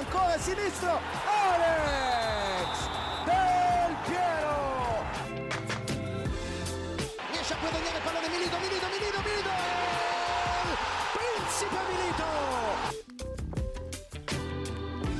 [0.00, 0.98] Ancora sinistro!
[1.26, 2.88] Alex!
[3.24, 5.04] Del Piero!
[7.30, 9.50] Riesce a guadagnare il pallone Milito, Milito, Milito, Milito!
[11.12, 12.24] Principe Milito!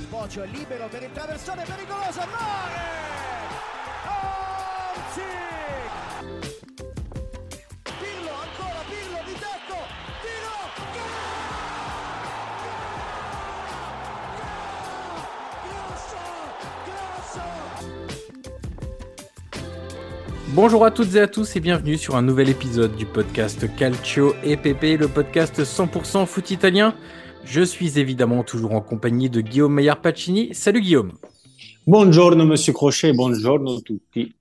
[0.09, 3.00] Bocio è libero per il traversone pericoloso, Mare!
[20.62, 24.34] Bonjour à toutes et à tous et bienvenue sur un nouvel épisode du podcast Calcio
[24.44, 26.94] EPP, le podcast 100% foot italien.
[27.47, 30.54] Je suis évidemment toujours en compagnie de Guillaume Maillard Pacini.
[30.54, 31.12] Salut Guillaume.
[31.87, 34.34] Buongiorno Monsieur Crochet, buongiorno tutti.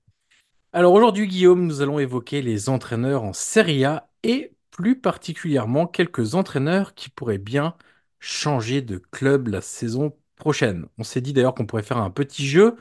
[0.74, 6.34] Alors aujourd'hui Guillaume, nous allons évoquer les entraîneurs en Serie A et plus particulièrement quelques
[6.34, 7.76] entraîneurs qui pourraient bien
[8.18, 10.84] changer de club la saison prochaine.
[10.98, 12.76] On s'est dit d'ailleurs qu'on pourrait faire un petit jeu.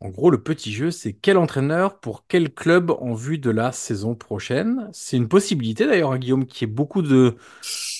[0.00, 3.72] En gros, le petit jeu, c'est quel entraîneur pour quel club en vue de la
[3.72, 4.90] saison prochaine.
[4.92, 7.36] C'est une possibilité d'ailleurs, hein, Guillaume, qui ait beaucoup de,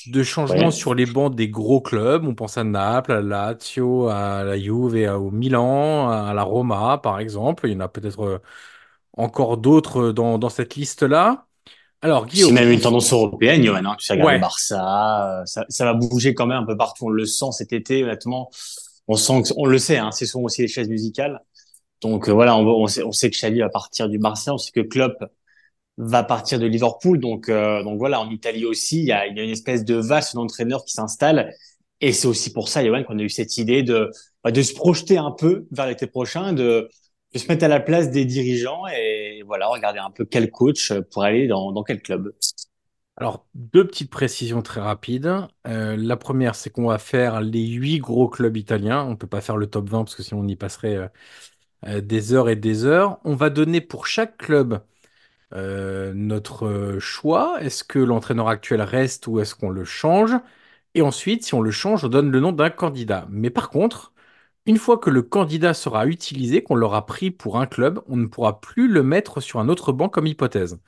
[0.07, 0.71] de changements Ouais.
[0.71, 2.27] sur les bancs des gros clubs.
[2.27, 6.35] On pense à Naples, à la Lazio, à la Juve, et à- au Milan, à
[6.35, 7.69] la Roma, par exemple.
[7.69, 8.39] Il y en a peut-être euh,
[9.17, 11.47] encore d'autres dans, dans cette liste-là.
[12.03, 13.85] Alors, C'est Guillaume, même une tendance européenne, Johan.
[13.85, 13.97] Hein.
[13.99, 14.35] Tu sais, regarde Ouais.
[14.35, 17.07] le Barça, euh, ça, ça va bouger quand même un peu partout.
[17.07, 18.51] On le sent cet été, honnêtement.
[19.09, 21.41] On sent, que, on le sait, hein, c'est souvent aussi les chaises musicales.
[22.05, 25.25] Donc euh, voilà, on, sait, que Xavi va partir du Barça, on sait que Klopp
[25.97, 27.19] va partir de Liverpool.
[27.19, 30.93] Donc euh, voilà, en Italie aussi, il y a, une espèce de vaste d'entraîneurs qui
[30.93, 31.55] s'installe.
[32.01, 34.11] Et c'est aussi pour ça, Johan, qu'on a eu cette idée de
[34.43, 36.91] bah, de se projeter un peu vers l'été prochain, de
[37.35, 41.25] se mettre à la place des dirigeants et voilà, regarder un peu quel coach pour
[41.25, 42.35] aller dans, dans quel club.
[43.17, 45.33] Alors, deux petites précisions très rapides.
[45.69, 49.05] Euh, la première, c'est qu'on va faire les huit gros clubs italiens.
[49.05, 51.11] On ne peut pas faire le top 20 parce que sinon on y passerait
[51.87, 53.19] euh, des heures et des heures.
[53.25, 54.83] On va donner pour chaque club
[55.55, 57.59] euh, notre euh, choix.
[57.63, 60.33] Est-ce que l'entraîneur actuel reste ou est-ce qu'on le change?
[60.95, 63.27] Et ensuite, si on le change, on donne le nom d'un candidat.
[63.31, 64.13] Mais par contre,
[64.67, 68.27] une fois que le candidat sera utilisé, qu'on l'aura pris pour un club, on ne
[68.27, 70.81] pourra plus le mettre sur un autre banc comme hypothèse.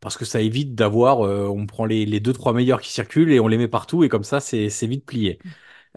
[0.00, 3.40] Parce que ça évite d'avoir, on prend les, les deux, trois meilleurs qui circulent et
[3.40, 5.40] on les met partout et comme ça, c'est vite plié.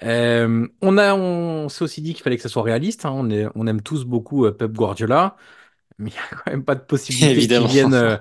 [0.04, 3.06] Euh, on a, on s'est aussi dit qu'il fallait que ça soit réaliste.
[3.06, 3.12] hein.
[3.16, 5.36] On, est- on aime tous beaucoup euh, Pep Guardiola,
[6.00, 8.18] mais il n'y a quand même pas de possibilité qu'il vienne euh,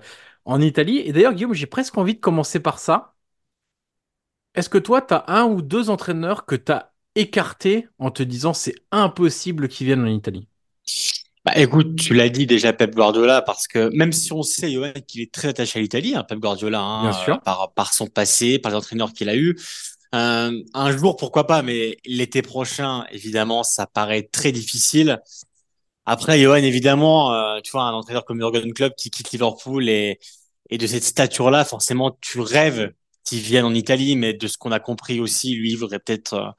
[0.46, 0.98] en Italie.
[1.00, 3.14] Et d'ailleurs, Guillaume, j'ai presque envie de commencer par ça.
[4.56, 8.22] Est-ce que toi, tu as un ou deux entraîneurs que tu as écartés en te
[8.24, 10.48] disant c'est impossible qu'ils viennent en Italie?
[11.44, 14.92] Bah, écoute, tu l'as dit déjà Pep Guardiola parce que même si on sait Johan
[15.06, 17.36] qu'il est très attaché à l'Italie, hein, Pep Guardiola, hein, Bien sûr.
[17.36, 19.56] euh, par par son passé, par les entraîneurs qu'il a eu,
[20.14, 25.20] euh, un jour pourquoi pas, mais l'été prochain, évidemment, ça paraît très difficile.
[26.06, 30.18] Après, Johan, évidemment, euh, tu vois, un entraîneur comme Jurgen Klopp qui quitte Liverpool et
[30.70, 32.92] de cette stature-là, forcément, tu rêves
[33.24, 36.34] qu'il vienne en Italie, mais de ce qu'on a compris aussi, lui, il voudrait peut-être,
[36.34, 36.50] euh,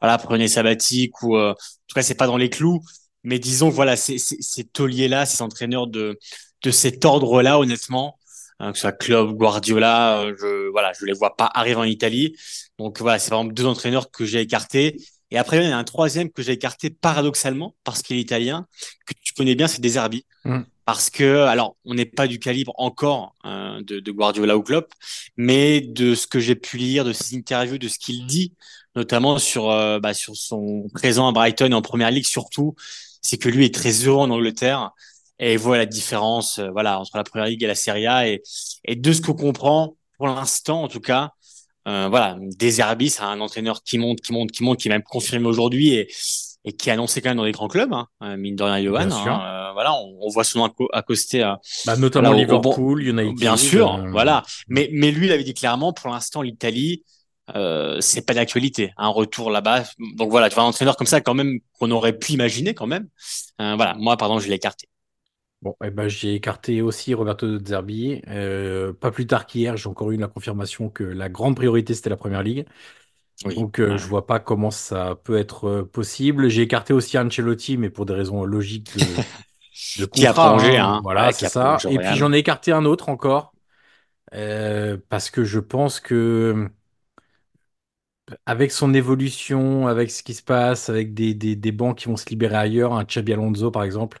[0.00, 2.82] voilà, prendre une sabbatique ou, en tout cas, c'est pas dans les clous.
[3.26, 6.18] mais disons voilà, ces, ces, ces tauliers-là, ces entraîneurs de,
[6.62, 8.18] de cet ordre-là, honnêtement,
[8.58, 11.84] hein, que ce soit Klopp, Guardiola, euh, je, voilà, je les vois pas arriver en
[11.84, 12.36] Italie.
[12.78, 14.96] Donc voilà, c'est vraiment deux entraîneurs que j'ai écartés.
[15.30, 18.66] Et après, il y a un troisième que j'ai écarté paradoxalement, parce qu'il est italien,
[19.06, 20.24] que tu connais bien, c'est Deserbi.
[20.44, 20.60] Mm.
[20.84, 24.92] Parce que, alors, on n'est pas du calibre encore hein, de, de Guardiola ou Klopp,
[25.36, 28.52] mais de ce que j'ai pu lire, de ses interviews, de ce qu'il dit,
[28.94, 32.76] notamment sur, euh, bah, sur son présent à Brighton et en Première Ligue surtout,
[33.20, 34.92] c'est que lui est très heureux en Angleterre
[35.38, 38.28] et voit la différence euh, voilà, entre la Première Ligue et la Serie A.
[38.28, 38.42] Et,
[38.84, 41.30] et de ce qu'on comprend, pour l'instant en tout cas,
[41.88, 45.02] euh, voilà, Deserbi, c'est un entraîneur qui monte, qui monte, qui monte, qui est même
[45.04, 46.08] confirmé aujourd'hui et,
[46.64, 48.82] et qui est annoncé quand même dans des grands clubs, hein, euh, mine de rien,
[48.82, 49.02] Johan.
[49.02, 53.02] Hein, euh, voilà, on, on voit son nom acco- accosté à, Bah, notamment Voilà, Liverpool,
[53.06, 53.38] United.
[53.38, 54.42] Bien sûr, euh, voilà.
[54.66, 57.04] Mais, mais lui, il avait dit clairement, pour l'instant, l'Italie,
[57.54, 58.92] euh, c'est pas d'actualité.
[58.96, 59.84] Un retour là-bas.
[60.16, 62.88] Donc voilà, tu vois, un entraîneur comme ça, quand même, qu'on aurait pu imaginer quand
[62.88, 63.06] même.
[63.60, 64.88] Euh, voilà, moi, pardon, je l'ai écarté.
[65.62, 68.20] Bon, eh ben, j'ai écarté aussi Roberto De Zerbi.
[68.28, 72.10] Euh, pas plus tard qu'hier, j'ai encore eu la confirmation que la grande priorité, c'était
[72.10, 72.66] la Première Ligue.
[73.44, 73.54] Oui.
[73.56, 73.98] Donc, euh, Ouais.
[73.98, 76.48] je vois pas comment ça peut être euh, possible.
[76.50, 79.24] J'ai écarté aussi Ancelotti, mais pour des raisons logiques de,
[79.96, 80.78] de Qui a hein.
[80.78, 81.00] hein.
[81.02, 81.84] Voilà, Ouais, c'est ça.
[81.88, 83.54] Et puis, j'en ai écarté un autre encore,
[84.34, 86.70] euh, parce que je pense que
[88.46, 92.16] avec son évolution, avec ce qui se passe, avec des, des, des bancs qui vont
[92.16, 94.20] se libérer ailleurs, un Xabi Alonso, par exemple,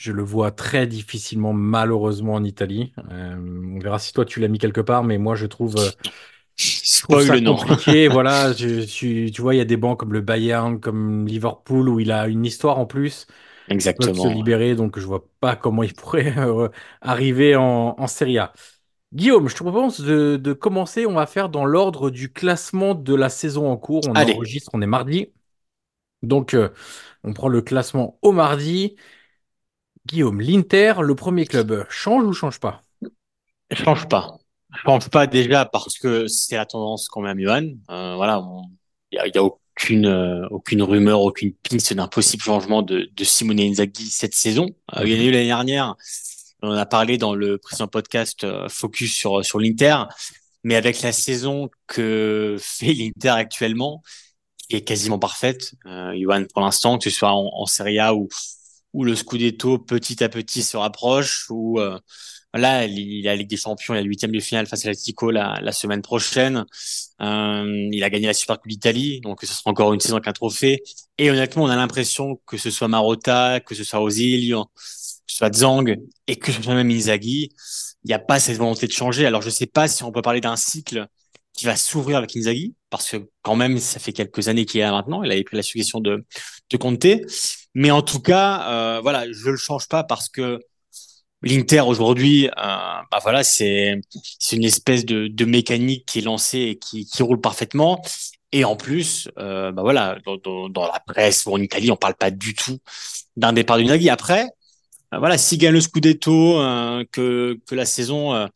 [0.00, 2.92] je le vois très difficilement, malheureusement, en Italie.
[3.10, 3.36] Euh,
[3.76, 5.90] on verra si toi tu l'as mis quelque part, mais moi je trouve, euh,
[6.56, 7.56] je trouve Spoil ça le nom.
[7.56, 8.08] compliqué.
[8.08, 8.84] Voilà, je,
[9.30, 12.28] tu vois, il y a des bancs comme le Bayern, comme Liverpool, où il a
[12.28, 13.26] une histoire en plus,
[14.00, 14.36] se Exactement.
[14.36, 14.36] ouais.
[14.36, 16.68] libérer, donc je vois pas comment il pourrait euh,
[17.00, 18.52] arriver en, en Serie A.
[19.14, 21.06] Guillaume, je te propose de, de commencer.
[21.06, 24.06] On va faire dans l'ordre du classement de la saison en cours.
[24.06, 25.32] On Allez, enregistre, on est mardi.
[26.22, 26.70] Donc, euh,
[27.24, 28.96] on prend le classement au mardi.
[30.06, 32.82] Guillaume, l'Inter, le premier club, change ou change pas?
[33.72, 34.38] change pas.
[34.84, 37.70] Change pas déjà parce que c'est la tendance quand même, Johan.
[37.90, 38.42] Euh, voilà,
[39.10, 44.06] il y a, aucune euh, aucune rumeur, aucune piste d'un possible changement de, Simone Inzaghi
[44.10, 44.66] cette saison.
[44.96, 45.96] Euh, il y en a eu l'année dernière.
[46.62, 49.96] On a parlé dans le précédent podcast Focus sur sur l'Inter,
[50.62, 54.02] mais avec la saison que fait l'Inter actuellement,
[54.68, 58.28] qui est quasiment parfaite, Johan, pour l'instant, que ce soit en, en Serie A ou
[58.92, 61.98] où le Scudetto petit à petit se rapproche, où euh,
[62.54, 65.30] là il a la Ligue des Champions, il a huitième de finale face à l'Atlético
[65.30, 66.64] la, la semaine prochaine.
[67.20, 70.28] Euh, il a gagné la Super Coupe d'Italie, donc ce sera encore une saison avec
[70.28, 70.82] un trophée.
[71.18, 74.82] Et honnêtement, on a l'impression que ce soit Marotta, que ce soit Ozil, que
[75.26, 75.96] ce soit Zhang
[76.26, 77.50] et que ce soit même Inzaghi,
[78.04, 79.26] il n'y a pas cette volonté de changer.
[79.26, 81.06] Alors je sais pas si on peut parler d'un cycle
[81.60, 84.84] qui va s'ouvrir avec Inzaghi, parce que quand même ça fait quelques années qu'il est
[84.84, 85.22] là maintenant.
[85.22, 86.24] Il avait pris la succession de
[86.70, 87.06] de Conte.
[87.74, 90.58] Mais en tout cas, euh, voilà, je le change pas parce que
[91.42, 94.00] l'Inter aujourd'hui, euh, bah voilà, c'est
[94.38, 98.00] c'est une espèce de, mécanique qui est lancée et qui, qui roule parfaitement.
[98.52, 102.30] Et en plus, euh, bah voilà, dans, la presse ou en Italie, on parle pas
[102.30, 102.78] du tout
[103.36, 104.08] d'un départ du Nagui.
[104.08, 104.46] Après,
[105.12, 106.54] voilà, s'il gagne le Scudetto,
[107.12, 108.48] que que la saison,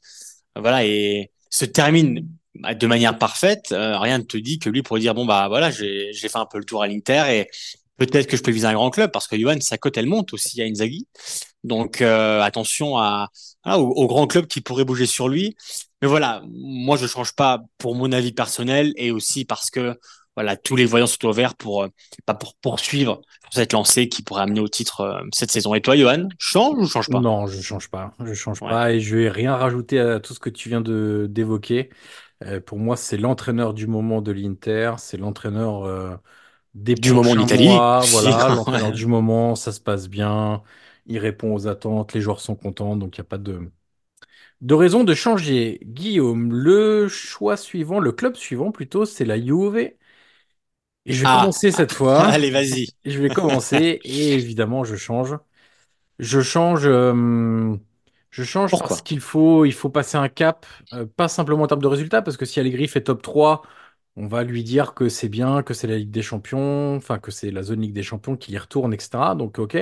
[0.57, 5.01] voilà, et se termine de manière parfaite, euh, rien ne te dit que lui pourrait
[5.01, 7.49] dire bon bah voilà, j'ai j'ai fait un peu le tour à l'Inter et
[7.97, 10.33] peut-être que je peux viser un grand club parce que Johan, sa cote elle monte
[10.33, 11.07] aussi à Inzaghi.
[11.65, 13.29] Donc euh, attention à,
[13.65, 15.57] à au, au grand club qui pourrait bouger sur lui.
[16.03, 19.99] Mais voilà, moi je change pas pour mon avis personnel et aussi parce que
[20.37, 21.89] voilà tous les voyants sont ouverts pour euh,
[22.27, 25.75] pas pour poursuivre cette lancée qui pourrait amener au titre euh, cette saison.
[25.75, 27.21] Et toi, Johan, change ou change pas?
[27.21, 28.13] Non, je change pas.
[28.25, 28.69] Je change Ouais.
[28.69, 31.91] pas et je vais rien rajouter à tout ce que tu viens de d'évoquer.
[32.43, 34.95] Euh, pour moi, c'est l'entraîneur du moment de l'Inter.
[34.99, 36.17] C'est l'entraîneur euh,
[36.75, 37.89] des Du moment en prochains Italie.
[37.99, 38.05] mois.
[38.07, 39.55] Voilà, l'entraîneur du moment.
[39.57, 40.63] Ça se passe bien.
[41.07, 42.13] Il répond aux attentes.
[42.15, 42.97] Les joueurs sont contents.
[42.97, 43.71] Donc, il n'y a pas de,
[44.63, 45.81] de raison de changer.
[45.85, 49.77] Guillaume, le choix suivant, le club suivant plutôt, c'est la Juve.
[51.07, 52.35] Et je vais Ah, commencer cette fois.
[52.35, 52.89] allez, vas-y.
[53.05, 55.37] Je vais commencer et évidemment, je change.
[56.19, 57.77] Je change, euh,
[58.35, 61.83] je change parce qu'il faut, il faut passer un cap, euh, pas simplement en termes
[61.83, 63.63] de résultats, parce que si Allegri fait top 3,
[64.17, 67.31] on va lui dire que c'est bien, que c'est la Ligue des Champions, enfin que
[67.31, 69.35] c'est la zone Ligue des Champions qui y retourne, etc.
[69.37, 69.77] Donc ok.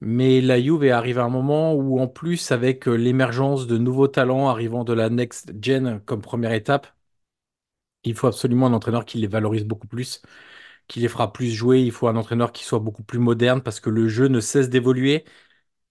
[0.00, 3.78] Mais la Juve est arrivée à un moment où, en plus, avec euh, l'émergence de
[3.78, 6.88] nouveaux talents arrivant de la next gen comme première étape,
[8.04, 10.22] il faut absolument un entraîneur qui les valorise beaucoup plus,
[10.88, 11.80] qui les fera plus jouer.
[11.82, 14.70] Il faut un entraîneur qui soit beaucoup plus moderne parce que le jeu ne cesse
[14.70, 15.24] d'évoluer.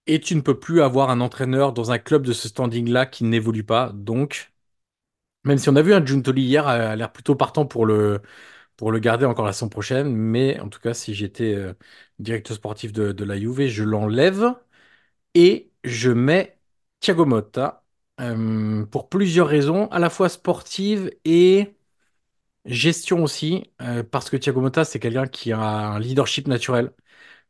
[0.08, 3.24] Et tu ne peux plus avoir un entraîneur dans un club de ce standing-là qui
[3.24, 3.92] n'évolue pas.
[3.94, 4.52] Donc,
[5.44, 8.22] même si on a vu un Giuntoli hier, a l'air plutôt partant pour le,
[8.78, 10.16] pour le garder encore la saison prochaine.
[10.16, 11.74] Mais en tout cas, si j'étais euh,
[12.20, 14.56] directeur sportif de, la Juve, je l'enlève
[15.34, 16.60] et je mets
[17.00, 17.86] Thiago Motta
[18.22, 21.76] euh, pour plusieurs raisons, à la fois sportives et
[22.66, 26.94] gestion aussi, euh, parce que Thiago Motta, c'est quelqu'un qui a un leadership naturel.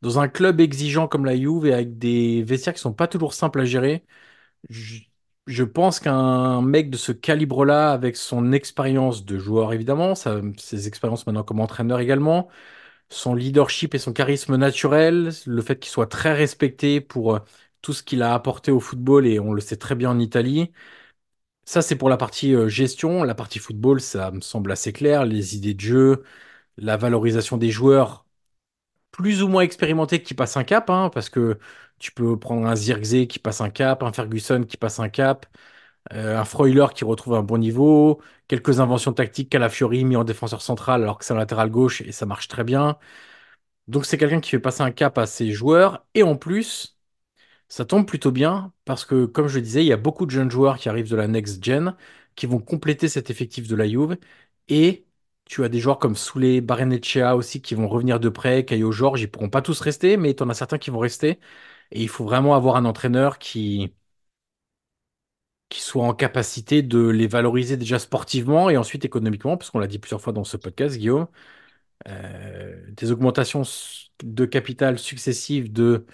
[0.02, 3.34] Dans un club exigeant comme la Juve et avec des vestiaires qui sont pas toujours
[3.34, 4.04] simples à gérer,
[4.68, 11.26] je, pense qu'un mec de ce calibre-là, avec son expérience de joueur évidemment, ses expériences
[11.26, 12.48] maintenant comme entraîneur également,
[13.10, 17.40] son leadership et son charisme naturel, le fait qu'il soit très respecté pour euh,
[17.82, 20.72] tout ce qu'il a apporté au football, et on le sait très bien en Italie.
[21.64, 23.22] Ça, c'est pour la partie euh, gestion.
[23.24, 25.24] La partie football, ça me semble assez clair.
[25.24, 26.24] Les idées de jeu,
[26.76, 28.26] la valorisation des joueurs
[29.12, 31.58] plus ou moins expérimentés qui passent un cap, hein, parce que
[32.00, 35.46] tu peux prendre un Zirkzee qui passe un cap, un Ferguson qui passe un cap,
[36.14, 40.62] euh, un Freuler qui retrouve un bon niveau, quelques inventions tactiques Calafiori mis en défenseur
[40.62, 42.98] central alors que c'est un latéral gauche et ça marche très bien.
[43.88, 46.98] Donc c'est quelqu'un qui fait passer un cap à ses joueurs et en plus,
[47.68, 50.30] ça tombe plutôt bien parce que comme je le disais, il y a beaucoup de
[50.30, 51.96] jeunes joueurs qui arrivent de la next gen
[52.36, 54.18] qui vont compléter cet effectif de la Juve
[54.68, 55.06] et
[55.52, 59.20] tu as des joueurs comme Soulé, Barrenetxea aussi qui vont revenir de près, Caio Jorge,
[59.22, 61.40] ils pourront pas tous rester, mais tu en as certains qui vont rester
[61.90, 63.94] et il faut vraiment avoir un entraîneur qui
[65.68, 69.86] qui soit en capacité de les valoriser déjà sportivement et ensuite économiquement, parce qu'on l'a
[69.86, 71.28] dit plusieurs fois dans ce podcast, Guillaume,
[72.08, 73.62] euh, des augmentations
[74.24, 76.06] de capital successives de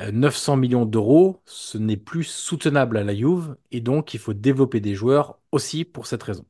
[0.00, 4.34] euh, 900 millions d'euros, ce n'est plus soutenable à la Juve, et donc il faut
[4.34, 6.46] développer des joueurs aussi pour cette raison.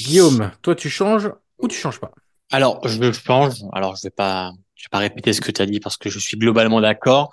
[0.00, 2.10] Guillaume, toi tu changes ou tu changes pas?
[2.50, 3.54] Alors, je change.
[3.72, 6.18] Alors, je vais pas, vais pas répéter ce que tu as dit parce que je
[6.18, 7.32] suis globalement d'accord.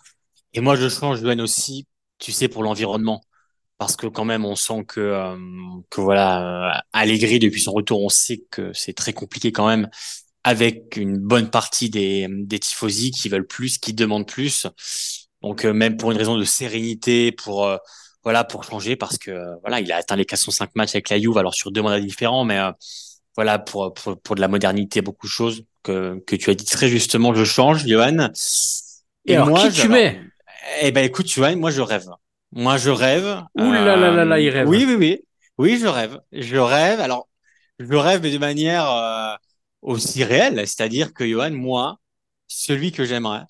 [0.54, 1.88] Et moi, je change, Johan, aussi,
[2.20, 3.22] tu sais, pour l'environnement.
[3.78, 5.36] Parce que quand même, on sent que, euh,
[5.90, 9.90] que voilà, euh, depuis son retour, on sait que c'est très compliqué quand même
[10.44, 14.68] avec une bonne partie des, des tifosi qui veulent plus, qui demandent plus.
[15.42, 17.78] Donc, euh, même pour une raison de sérénité, pour, euh,
[18.24, 21.20] voilà, pour changer, parce que, euh, voilà, il a atteint les 405 matchs avec la
[21.20, 22.72] Juve, alors sur deux mandats différents, mais, euh,
[23.36, 26.66] voilà, pour, pour, pour de la modernité, beaucoup de choses que, que tu as dit
[26.66, 28.30] très justement, je change, Johan.
[29.28, 30.22] Et Et alors, moi, qui je- tu mets?
[30.82, 32.08] eh ben, écoute, Johan, moi, je rêve.
[32.52, 33.44] Moi, je rêve.
[33.56, 34.70] Ouh là là là là, il rêve.
[34.70, 35.20] Oui, oui, oui.
[35.58, 36.20] Oui, je rêve.
[36.32, 37.00] Je rêve.
[37.00, 37.28] Alors,
[37.80, 39.36] je rêve, mais de manière euh,
[39.82, 40.60] aussi réelle.
[40.68, 42.00] C'est-à-dire que, Johan, moi,
[42.48, 43.44] celui que j'aimerais,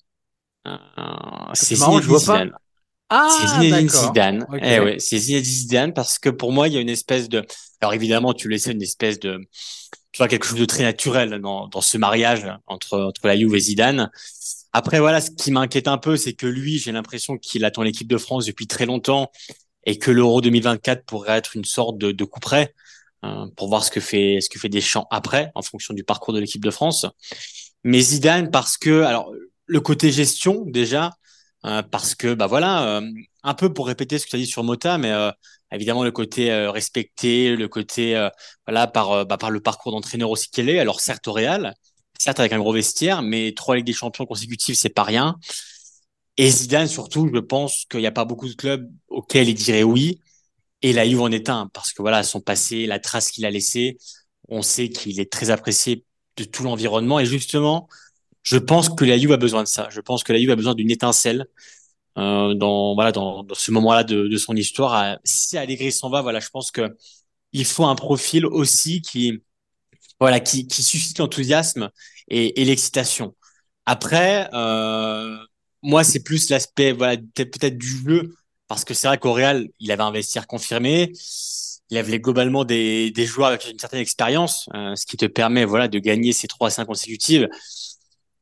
[0.68, 0.76] euh,
[1.54, 2.52] c'est marrant, je vois Zidane.
[3.28, 4.06] C'est Ah, Zinedine d'accord.
[4.06, 4.46] Zidane.
[4.62, 7.44] Eh ouais, c'est Zinedine Zidane parce que pour moi, il y a une espèce de...
[7.80, 9.40] Alors évidemment, tu le sais, une espèce de...
[10.12, 13.54] Tu vois, quelque chose de très naturel dans, dans ce mariage entre, entre la Juve
[13.54, 14.10] et Zidane.
[14.72, 18.08] Après, voilà, ce qui m'inquiète un peu, c'est que lui, j'ai l'impression qu'il attend l'équipe
[18.08, 19.30] de France depuis très longtemps
[19.84, 22.74] et que l'Euro 2024 pourrait être une sorte de, de coup près
[23.24, 26.32] euh, pour voir ce que fait ce que fait Deschamps après, en fonction du parcours
[26.34, 27.06] de l'équipe de France.
[27.82, 29.32] Mais Zidane, parce que, alors,
[29.66, 31.10] le côté gestion déjà,
[31.90, 33.10] parce que, bah voilà, euh,
[33.42, 35.30] un peu pour répéter ce que tu as dit sur Mota, mais euh,
[35.72, 38.28] évidemment le côté euh, respecté, le côté,
[38.66, 40.78] voilà, par, bah, par le parcours d'entraîneur aussi qu'elle est.
[40.78, 41.74] Alors certes au Real,
[42.18, 45.36] certes avec un gros vestiaire, mais trois Ligues des Champions consécutives, c'est pas rien.
[46.36, 49.84] Et Zidane, surtout, je pense qu'il n'y a pas beaucoup de clubs auxquels il dirait
[49.84, 50.20] oui.
[50.82, 53.50] Et la Juve en est un, parce que voilà, son passé, la trace qu'il a
[53.50, 53.96] laissée,
[54.48, 56.04] on sait qu'il est très apprécié
[56.36, 57.20] de tout l'environnement.
[57.20, 57.88] Et justement,
[58.44, 59.88] je pense que la Juve a besoin de ça.
[59.92, 61.46] Je pense que la Juve a besoin d'une étincelle
[62.18, 64.94] euh, dans voilà dans, dans ce moment-là de, de son histoire.
[65.02, 66.96] Euh, Si Allegri s'en va, voilà, je pense que
[67.52, 69.42] il faut un profil aussi qui
[70.20, 71.90] voilà qui, qui suscite l'enthousiasme
[72.28, 73.34] et, et l'excitation.
[73.86, 75.36] Après, euh,
[75.82, 78.34] moi, c'est plus l'aspect voilà peut-être du jeu
[78.68, 81.12] parce que c'est vrai qu'au Real, il avait un vestiaire confirmé.
[81.90, 85.64] Il avait globalement des, des joueurs avec une certaine expérience, euh, ce qui te permet
[85.66, 87.48] voilà de gagner ces trois cinq consécutives.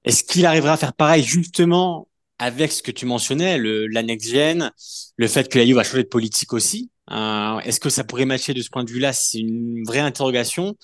[0.05, 4.73] Est-ce qu'il arrivera à faire pareil justement avec ce que tu mentionnais, le, la next-gen,
[5.17, 8.25] le fait que la Juve va changer de politique aussi euh, Est-ce que ça pourrait
[8.25, 9.13] matcher de ce point de vue-là?
[9.13, 10.77] C'est une vraie interrogation.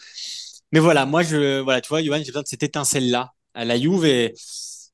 [0.73, 3.79] Mais voilà, moi, je, voilà, tu vois, Johan, j'ai besoin de cette étincelle-là à la
[3.79, 4.35] Juve et,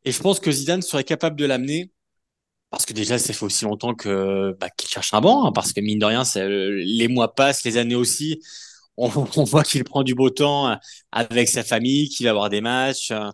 [0.05, 1.91] et je pense que Zidane serait capable de l'amener
[2.71, 5.73] parce que déjà, ça fait aussi longtemps que bah, qu'il cherche un banc, hein, parce
[5.73, 8.41] que mine de rien, ça, les mois passent, les années aussi.
[8.97, 9.09] On,
[9.45, 10.77] voit qu'il prend du beau temps euh,
[11.13, 13.13] avec sa famille, qu'il va avoir des matchs.
[13.13, 13.31] euh,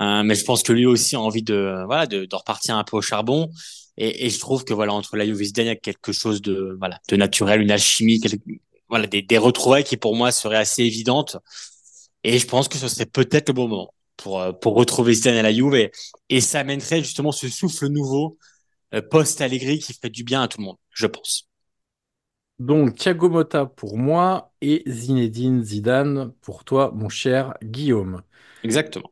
[0.00, 2.84] euh, mais je pense que lui aussi a envie de voilà de, de repartir un
[2.84, 3.50] peu au charbon.
[3.98, 6.12] Et, et je trouve que voilà entre la Juve et Zidane, il y a quelque
[6.12, 8.40] chose de voilà de naturel, une alchimie, quelque-
[8.88, 11.36] voilà des, des retrouvailles qui pour moi seraient assez évidentes.
[12.24, 15.36] Et je pense que ce serait peut-être le bon moment pour euh, pour retrouver Zidane
[15.36, 15.90] à la Juve et,
[16.28, 18.38] et ça amènerait justement ce souffle nouveau
[18.94, 21.48] euh, post Allegri qui ferait du bien à tout le monde, je pense.
[22.58, 28.22] Donc, Thiago Motta pour moi et Zinedine Zidane pour toi, mon cher Guillaume.
[28.62, 29.11] Exactement.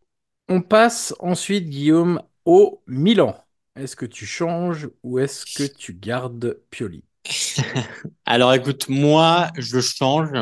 [0.52, 3.36] On passe ensuite, Guillaume, au Milan.
[3.76, 7.04] Est-ce que tu changes ou est-ce que tu gardes Pioli?
[8.26, 10.32] Alors écoute, moi, je change.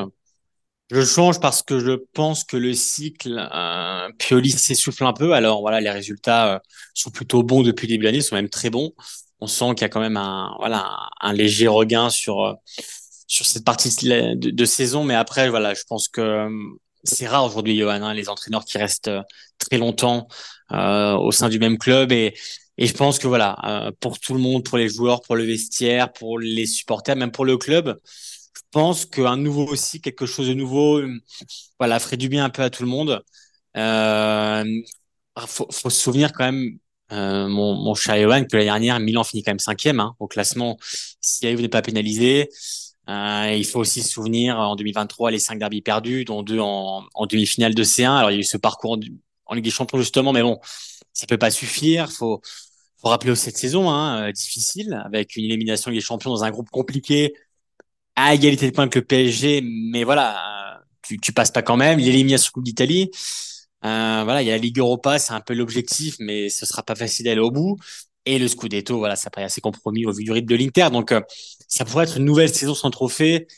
[0.90, 5.34] Je change parce que je pense que le cycle euh, Pioli s'essouffle un peu.
[5.34, 6.58] Alors voilà, les résultats euh,
[6.94, 8.94] sont plutôt bons depuis le début sont même très bons.
[9.40, 12.54] On sent qu'il y a quand même un léger regain sur euh,
[13.28, 16.48] cette partie de, de, saison, mais après voilà, je pense que
[17.04, 19.22] c'est rare aujourd'hui, Johan, hein, les entraîneurs qui restent euh,
[19.58, 20.28] très longtemps
[20.70, 22.34] au sein du même club et
[22.78, 26.38] je pense que voilà, pour tout le monde, pour les joueurs, pour le vestiaire, pour
[26.38, 27.98] les supporters, même pour le club,
[28.54, 31.00] je pense qu'un nouveau aussi, quelque chose de nouveau,
[31.78, 33.22] voilà, ferait du bien un peu à tout le monde.
[33.76, 34.64] Euh,
[35.46, 36.78] faut, se souvenir quand même,
[37.12, 40.78] euh, mon, cher Johan, que l'année dernière, Milan finit quand même cinquième hein, au classement.
[41.20, 42.48] Si vous n'est pas pénalisé,
[43.08, 47.04] euh, il faut aussi se souvenir en 2023 les cinq derbies perdus, dont deux en,
[47.14, 48.16] en demi-finale de C1.
[48.18, 48.98] Alors il y a eu ce parcours
[49.46, 50.60] en, Ligue des Champions justement, mais bon,
[51.12, 52.10] ça peut pas suffire.
[52.12, 52.40] Faut
[53.00, 56.50] faut rappeler aussi cette saison hein, euh, difficile avec une élimination des champions dans un
[56.50, 57.34] groupe compliqué
[58.16, 61.76] à égalité de points que le PSG, mais voilà, euh, tu, tu passes pas quand
[61.76, 61.98] même.
[62.00, 63.10] L'élimination Coupe d'Italie,
[63.84, 66.82] euh, voilà, il y a la Ligue Europa, c'est un peu l'objectif, mais ce sera
[66.82, 67.76] pas facile d'aller au bout.
[68.28, 71.12] Et le Scudetto, voilà, ça paraît assez compromis au vu du rythme de l'Inter, donc
[71.12, 71.22] euh,
[71.66, 73.48] ça pourrait être une nouvelle saison sans trophée.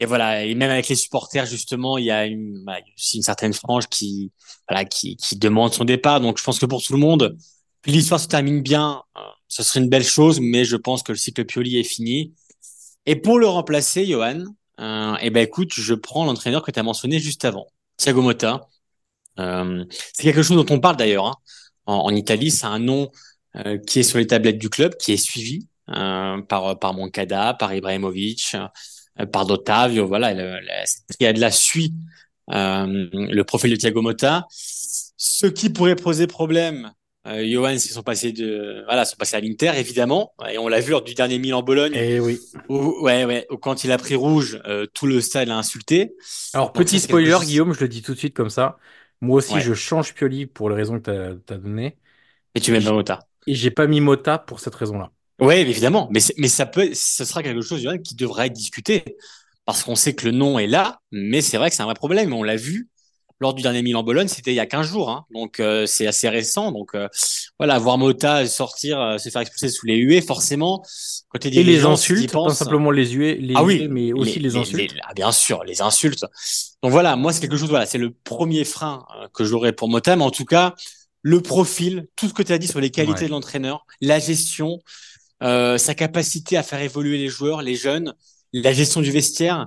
[0.00, 2.26] Et voilà, et même avec les supporters justement, il y a
[2.64, 4.32] bah, aussi une certaine frange qui,
[4.66, 6.22] voilà, qui, demande son départ.
[6.22, 7.36] Donc je pense que pour tout le monde,
[7.84, 11.18] l'histoire se termine bien, euh, ce serait une belle chose, mais je pense que le
[11.18, 12.32] cycle Pioli est fini.
[13.04, 14.44] Et pour le remplacer, Johan,
[14.80, 17.66] euh, eh ben écoute, je prends l'entraîneur que tu as mentionné juste avant,
[17.98, 18.66] Thiago Motta.
[19.36, 21.26] C'est quelque chose dont on parle d'ailleurs.
[21.26, 21.34] Hein.
[21.86, 23.10] En, Italie, c'est un nom
[23.56, 27.54] euh, qui est sur les tablettes du club, qui est suivi euh, par par Moncada,
[27.54, 28.56] par Ibrahimovic,
[29.18, 30.06] euh, par Dotavio.
[30.06, 31.94] Voilà, le, le, cette triade-là suit
[32.48, 34.46] le profil de Thiago Motta.
[34.50, 36.92] Ce qui pourrait poser problème,
[37.26, 40.32] euh, Johan, ils sont passés de, voilà, sont passés à l'Inter, évidemment.
[40.50, 41.94] Et on l'a vu lors du dernier Milan Bologne.
[41.94, 42.40] Et eh oui.
[42.68, 46.14] Où, ouais, ouais, où quand il a pris rouge, euh, tout le stade l'a insulté.
[46.54, 48.78] Alors, Donc, petit spoiler, Guillaume, je le dis tout de suite comme ça.
[49.20, 49.60] Moi aussi, ouais.
[49.60, 51.98] je change Pioli pour les raisons que tu as, as données.
[52.54, 53.20] Et tu mets pas Mota.
[53.46, 55.10] Et j'ai pas mis Mota pour cette raison-là.
[55.40, 56.08] Oui, évidemment.
[56.12, 59.16] Mais, mais ça peut, ce sera quelque chose, Johan, qui devrait être discuté.
[59.64, 61.94] Parce qu'on sait que le nom est là, mais c'est vrai que c'est un vrai
[61.94, 62.32] problème.
[62.32, 62.88] On l'a vu
[63.40, 65.24] lors du dernier Milan Bologne, c'était il y a 15 jours, hein.
[65.32, 66.72] donc euh, c'est assez récent.
[66.72, 67.08] Donc euh,
[67.58, 70.84] voilà, voir Mota sortir, euh, se faire expulser sous les huées, forcément.
[71.30, 74.50] Côté et les insultes, pas simplement les huées, les ah oui, huées, mais aussi les,
[74.50, 74.92] les insultes.
[74.92, 76.26] Les, ah bien sûr, les insultes.
[76.82, 80.16] Donc voilà, moi c'est quelque chose, voilà, c'est le premier frein que j'aurais pour Mota,
[80.16, 80.74] mais en tout cas,
[81.22, 83.26] le profil, tout ce que tu as dit sur les qualités ouais.
[83.26, 84.78] de l'entraîneur, la gestion,
[85.40, 88.14] sa capacité à faire évoluer les joueurs, les jeunes,
[88.52, 89.66] la gestion du vestiaire.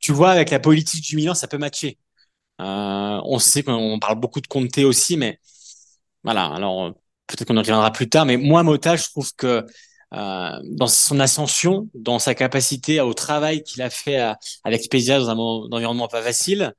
[0.00, 1.98] Tu vois, avec la politique du Milan, ça peut matcher.
[2.60, 5.38] Euh, on sait qu'on parle beaucoup de Conte aussi, mais
[6.24, 6.46] voilà.
[6.46, 6.92] Alors
[7.26, 9.64] peut-être qu'on en reviendra plus tard, mais moi Mota, je trouve que
[10.14, 15.18] euh, dans son ascension, dans sa capacité au travail qu'il a fait à, avec Spezia
[15.18, 16.72] dans un, un, environnement pas facile,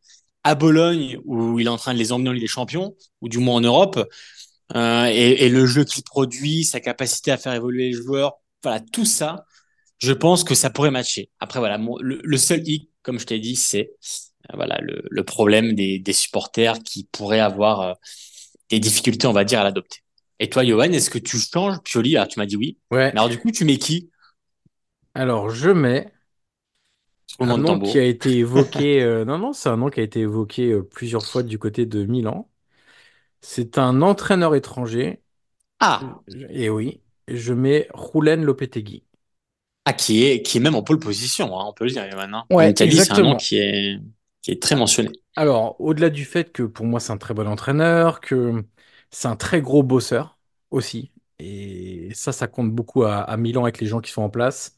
[0.49, 3.29] à Bologne où il est en train de les emmener en Ligue des Champions ou
[3.29, 4.03] du moins en Europe,
[4.75, 8.33] euh, et, et, le jeu qu'il produit, sa capacité à faire évoluer les joueurs,
[8.63, 9.45] voilà tout ça,
[9.99, 11.29] je pense que ça pourrait matcher.
[11.39, 13.91] Après voilà, le, le seul hic, comme je t'ai dit, c'est
[14.53, 17.93] voilà le, le problème des, des, supporters qui pourraient avoir euh,
[18.69, 19.99] des difficultés, on va dire, à l'adopter.
[20.39, 21.79] Et toi, Johan, est-ce que tu changes?
[21.83, 22.77] Pioli Alors, tu m'as dit oui.
[22.91, 23.11] Ouais.
[23.11, 24.09] Mais alors, du coup, tu mets qui?
[25.13, 26.11] Alors, je mets
[27.39, 29.01] un nom qui a été évoqué.
[29.03, 31.85] euh, non, non, c'est un nom qui a été évoqué euh, plusieurs fois du côté
[31.85, 32.49] de Milan.
[33.41, 35.21] C'est un entraîneur étranger.
[35.79, 36.01] Ah
[36.49, 39.03] Et oui, je mets Roulen Lopetegui.
[39.85, 42.45] Ah, qui est, qui est même en pole position, hein, on peut le dire maintenant.
[42.51, 43.97] Ouais, en Italie, c'est un nom qui est,
[44.41, 45.09] qui est très mentionné.
[45.35, 48.63] Alors, au-delà du fait que pour moi c'est un très bon entraîneur, que
[49.09, 50.37] c'est un très gros bosseur
[50.69, 54.29] aussi, et ça, ça compte beaucoup à, à, Milan avec les gens qui sont en
[54.29, 54.75] place.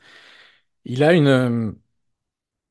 [0.86, 1.71] Il a une euh,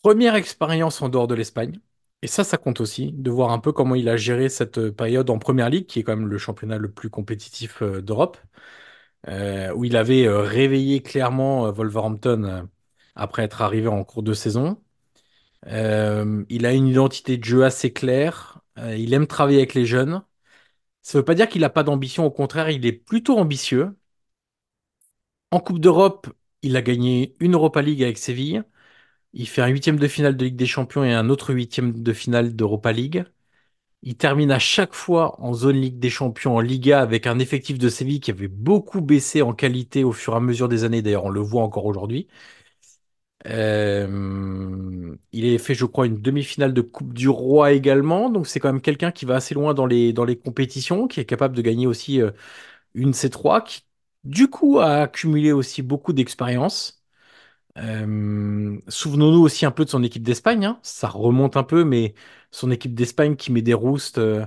[0.02, 1.80] première expérience en dehors de l'Espagne,
[2.22, 5.30] et ça, ça compte aussi, de voir un peu comment il a géré cette période
[5.30, 8.38] en Première Ligue, qui est quand même le championnat le plus compétitif euh, d'Europe,
[9.28, 12.68] euh, où il avait euh, réveillé clairement euh, Wolverhampton
[13.14, 14.82] après être arrivé en cours de saison.
[15.68, 18.60] Euh, il a une identité de jeu assez claire.
[18.78, 20.22] Euh, il aime travailler avec les jeunes.
[21.02, 22.26] Ça ne veut pas dire qu'il n'a pas d'ambition.
[22.26, 23.96] Au contraire, il est plutôt ambitieux.
[25.52, 26.28] En Coupe d'Europe,
[26.62, 28.62] il a gagné une Europa League avec Séville.
[29.32, 32.12] Il fait un huitième de finale de Ligue des Champions et un autre huitième de
[32.12, 33.24] finale d'Europa League.
[34.02, 37.78] Il termine à chaque fois en zone Ligue des Champions en Liga avec un effectif
[37.78, 41.02] de Séville qui avait beaucoup baissé en qualité au fur et à mesure des années.
[41.02, 42.28] D'ailleurs, on le voit encore aujourd'hui.
[43.46, 48.28] Euh, il a fait, je crois, une demi-finale de Coupe du Roi également.
[48.30, 51.20] Donc c'est quand même quelqu'un qui va assez loin dans les, dans les compétitions, qui
[51.20, 52.30] est capable de gagner aussi euh,
[52.94, 53.82] une C3, qui
[54.24, 56.99] du coup a accumulé aussi beaucoup d'expérience.
[57.78, 60.64] Euh, souvenons-nous aussi un peu de son équipe d'Espagne.
[60.66, 60.80] hein.
[60.82, 62.14] Ça remonte un peu, mais
[62.50, 64.44] son équipe d'Espagne qui met des roustes euh,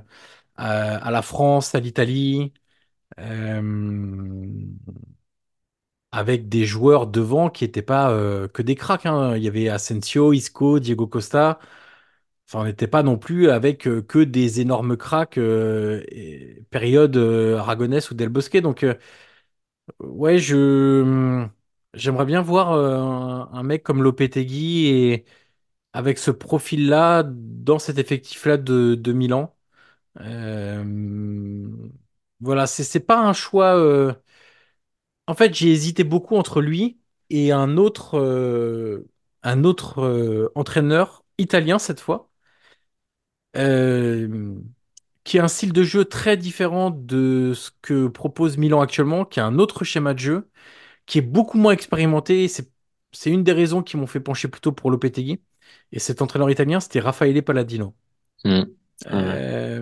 [0.57, 2.53] à, la France, à l'Italie.
[3.19, 3.61] Euh,
[6.11, 8.09] avec des joueurs devant qui n'étaient pas
[8.53, 9.05] que des cracks.
[9.05, 9.35] hein.
[9.37, 11.59] Il y avait Asensio, Isco, Diego Costa.
[12.49, 15.39] Enfin, on n'était pas non plus avec que des énormes cracks
[16.69, 18.57] période Aragonès ou Del Bosque.
[18.57, 18.85] Donc,
[19.99, 21.47] ouais, je
[21.93, 25.25] j'aimerais bien voir euh, un, mec comme Lopetegui et
[25.93, 29.55] avec ce profil-là dans cet effectif-là de, Milan.
[30.21, 30.83] Euh,
[32.39, 33.77] voilà, c'est c'est pas un choix.
[33.77, 34.13] euh,
[35.27, 38.19] En fait, j'ai hésité beaucoup entre lui et un autre,
[39.43, 42.29] un autre entraîneur italien cette fois,
[45.23, 49.39] qui a un style de jeu très différent de ce que propose Milan actuellement, qui
[49.39, 50.49] a un autre schéma de jeu,
[51.05, 52.47] qui est beaucoup moins expérimenté.
[52.47, 52.69] C'est,
[53.31, 55.41] une des raisons qui m'ont fait pencher plutôt pour Lopetegui.
[55.91, 57.95] Et cet entraîneur italien, c'était Raffaele Palladino.
[58.43, 58.63] Hmm.
[59.07, 59.81] Euh,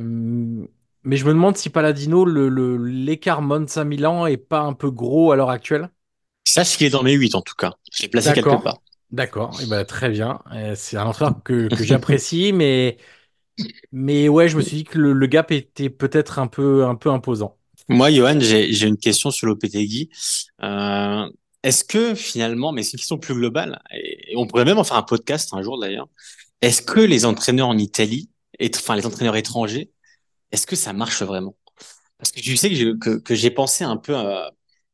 [1.03, 5.31] mais je me demande si Palladino, le, le- l'écart Monza-Milan est pas un peu gros
[5.31, 5.89] à l'heure actuelle.
[6.43, 7.73] Sache qu'il est dans mes 8 en tout cas.
[7.91, 8.81] Je l'ai placé quelque part.
[9.11, 10.41] d'accord, et ben, très bien.
[10.53, 12.97] Euh, c'est un entraîneur que, que j'apprécie, mais,
[13.91, 16.95] mais ouais, je me suis dit que le, le gap était peut-être un peu, un
[16.95, 17.57] peu imposant.
[17.89, 20.09] Moi, Johan, j'ai une question sur Lopetegui.
[20.63, 21.29] Euh,
[21.63, 24.97] est-ce que finalement, mais c'est une question plus globale, et on pourrait même en faire
[24.97, 26.07] un podcast un jour d'ailleurs.
[26.61, 28.29] Est-ce que les entraîneurs en Italie,
[28.75, 29.91] enfin les entraîneurs étrangers,
[30.51, 31.55] est-ce que ça marche vraiment?
[32.17, 34.47] Parce que tu sais que j'ai que, que pensé un peu, euh,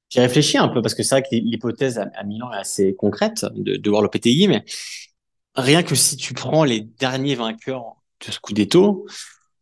[0.09, 3.45] j'ai réfléchi un peu parce que c'est vrai que l'hypothèse à, Milan est assez concrète
[3.55, 4.63] de, de voir Lopetegui, mais
[5.55, 7.95] rien que si tu prends les derniers vainqueurs
[8.25, 9.05] de Scudetto,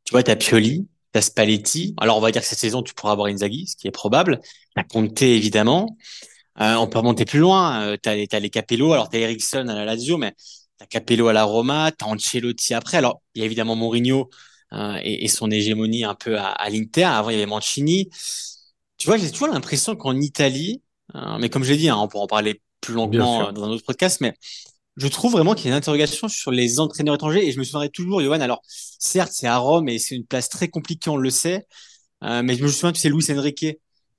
[0.03, 1.93] tu vois, t'as Pioli, t'as Spalletti.
[1.97, 4.41] Alors, on va dire que cette saison, tu pourras avoir Inzaghi, ce qui est probable.
[4.75, 5.95] T'as Conte, évidemment.
[6.59, 7.81] Euh, on peut remonter plus loin.
[7.83, 8.91] Euh, t'as, les- t'as les Capello.
[8.91, 10.33] Alors, t'as Eriksson à la Lazio, mais
[10.77, 11.93] t'as Capello à la Roma.
[11.97, 12.97] T'as Ancelotti après.
[12.97, 14.29] Alors, il y a évidemment Mourinho
[14.73, 17.05] euh, et, et son hégémonie un peu à, à l'Inter.
[17.05, 18.09] Avant, il y avait Mancini.
[18.97, 20.81] Tu vois, j'ai toujours l'impression qu'en Italie,
[21.15, 23.69] euh, mais comme je l'ai dit, hein, on pourra en parler plus longuement dans un
[23.69, 24.33] autre podcast, mais
[24.97, 27.63] je trouve vraiment qu'il y a une interrogation sur les entraîneurs étrangers et je me
[27.63, 28.39] souviendrai toujours, Johan.
[28.41, 31.67] Alors, certes, c'est à Rome et c'est une place très compliquée, on le sait,
[32.23, 33.65] euh, mais je me souviens que c'est Luis Enrique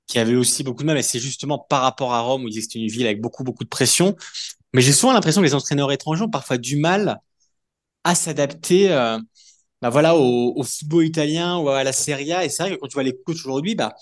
[0.07, 2.51] qui avait aussi beaucoup de mal et c'est justement par rapport à Rome où il
[2.51, 4.15] disait que c'était une ville avec beaucoup, beaucoup de pression.
[4.73, 7.19] Mais j'ai souvent l'impression que les entraîneurs étrangers ont parfois du mal
[8.03, 9.19] à s'adapter, euh,
[9.81, 12.45] bah voilà, au, au football italien ou à la Serie A.
[12.45, 13.95] Et c'est vrai que quand tu vois les coachs aujourd'hui, bah,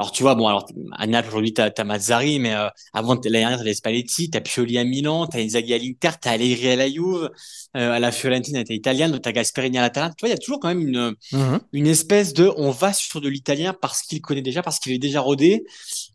[0.00, 3.38] alors tu vois, bon, alors à Naples aujourd'hui t'as as Mazzari, mais euh, avant l'année
[3.38, 6.88] dernière t'avais Spalletti, t'as Pioli à Milan, t'as Inzaghi à l'Inter, t'as Allegri à la
[6.88, 7.30] Juve,
[7.76, 10.14] euh, à la Fiorentina t'as Italiano, t'as Gasperini à l'Atalanta.
[10.16, 11.60] Tu vois, il y a toujours quand même une Mhm.
[11.72, 14.98] une espèce de, on va sur de l'italien parce qu'il connaît déjà, parce qu'il est
[14.98, 15.64] déjà rodé.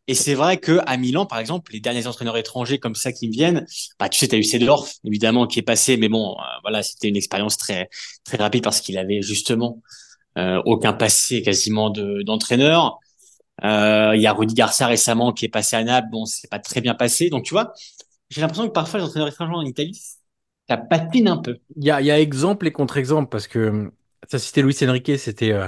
[0.08, 3.28] Et c'est vrai que à Milan, par exemple, les derniers entraîneurs étrangers comme ça qui
[3.28, 3.66] me viennent,
[4.00, 7.08] bah tu sais, t'as eu Seedorf évidemment qui est passé, mais bon, euh, voilà, c'était
[7.08, 7.90] une expérience très
[8.24, 9.82] très rapide parce qu'il avait justement
[10.38, 13.00] euh, aucun passé quasiment de d'entraîneur.
[13.64, 16.10] Il y a Rudy Garcia récemment qui est passé à Naples.
[16.12, 17.30] Bon, c'est pas très bien passé.
[17.30, 17.74] Donc, tu vois,
[18.30, 20.02] j'ai l'impression que parfois les entraîneurs étrangers en Italie,
[20.68, 21.60] ça patine un peu.
[21.76, 23.92] Il y a, il y a exemple et contre-exemple parce que
[24.30, 25.68] ça citait Luis Enrique, c'était euh,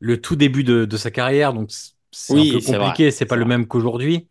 [0.00, 1.70] le tout début de, de sa carrière, donc
[2.12, 2.94] c'est un peu Oui, c'est vrai.
[2.96, 3.46] compliqué, c'est pas le vrai.
[3.46, 4.28] même qu'aujourd'hui.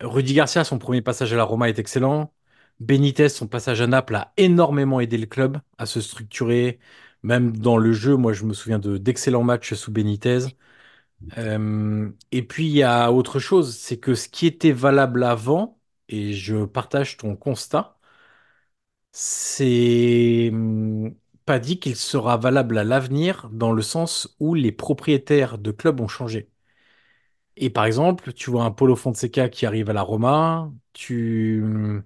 [0.00, 2.34] Rudy Garcia, son premier passage à la Roma est excellent.
[2.80, 6.80] Benitez, son passage à Naples a énormément aidé le club à se structurer,
[7.22, 8.16] même dans le jeu.
[8.16, 10.40] Moi, je me souviens de d'excellents matchs sous Benitez.
[11.38, 15.80] Euh, et puis, il y a autre chose, c'est que ce qui était valable avant,
[16.08, 17.98] et je partage ton constat,
[19.12, 21.14] c'est hum,
[21.46, 26.00] pas dit qu'il sera valable à l'avenir dans le sens où les propriétaires de clubs
[26.00, 26.50] ont changé.
[27.56, 32.04] Et par exemple, tu vois un Paulo Fonseca qui arrive à la Roma, tu, hum,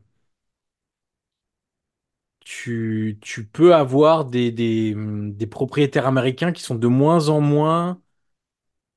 [2.40, 7.40] tu, tu peux avoir des, des, hum, des propriétaires américains qui sont de moins en
[7.40, 8.00] moins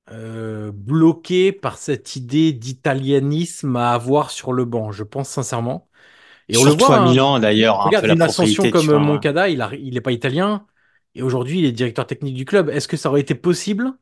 [0.09, 5.87] euh, bloqués par cette idée d'italianisme à avoir sur le banc, je pense sincèrement.
[6.49, 7.09] Et on le voit, à hein.
[7.09, 8.99] Milan, d'ailleurs, un peu Regarde une ascension comme vois.
[8.99, 10.65] Moncada, il a, il est pas italien
[11.15, 12.69] et aujourd'hui il est directeur technique du club.
[12.69, 13.93] Est-ce que ça aurait été possible,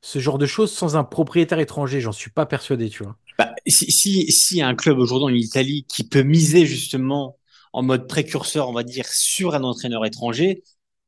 [0.00, 2.00] ce genre de choses, sans un propriétaire étranger?
[2.00, 3.16] J'en suis pas persuadé, tu vois.
[3.38, 7.36] Bah, si, si, si un club aujourd'hui en Italie qui peut miser justement
[7.72, 10.62] en mode précurseur, on va dire, sur un entraîneur étranger,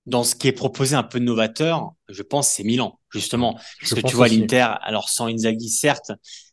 [0.07, 3.55] dans ce qui est proposé un peu novateur, je pense c'est Milan, justement.
[3.81, 6.13] Parce Je que tu vois l'Inter, alors sans Inzaghi, certes,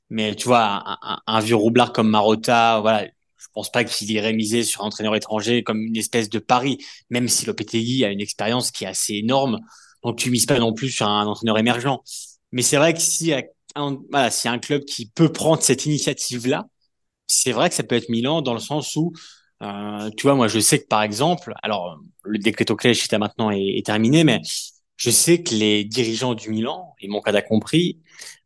[0.10, 4.12] mais tu vois, un, un- un vieux roublard comme Marotta, voilà, je pense pas qu'il
[4.12, 6.78] irait miser sur un entraîneur étranger comme une espèce de pari,
[7.10, 9.60] même si Lopetegui a une expérience qui est assez énorme.
[10.04, 12.00] Donc tu mises pas non plus sur un entraîneur émergent.
[12.52, 13.34] Mais c'est vrai que si
[13.76, 16.66] un, voilà, s'il y a un club qui peut prendre cette initiative-là,
[17.28, 19.14] c'est vrai que ça peut être Milan dans le sens où,
[19.62, 23.20] euh, tu vois, moi je sais que par exemple, alors le décret au clé jusqu'à
[23.20, 24.42] maintenant est, terminé, mais
[24.98, 28.00] je sais que les dirigeants du Milan, et mon cas a compris,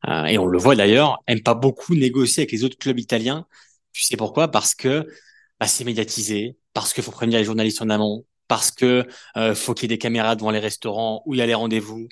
[0.08, 3.46] euh, et on le voit d'ailleurs, aiment pas beaucoup négocier avec les autres clubs italiens.
[3.94, 4.50] Tu sais pourquoi?
[4.50, 5.08] Parce que
[5.60, 9.74] bah, c'est médiatisé, parce qu'il faut prévenir les journalistes en amont, parce que euh, faut
[9.74, 12.08] qu'il y ait des caméras devant les restaurants où il y a les rendez-vous,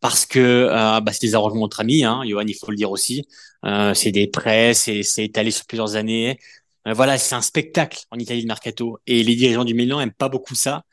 [0.00, 2.90] parce que euh, bah, c'est des arrangements entre amis, hein, Johan, il faut le dire
[2.90, 3.26] aussi.
[3.64, 6.38] Euh, c'est des prêts, c'est étalé sur plusieurs années.
[6.86, 10.12] Euh, voilà, c'est un spectacle en Italie de mercato, et les dirigeants du Milan aiment
[10.12, 10.84] pas beaucoup ça.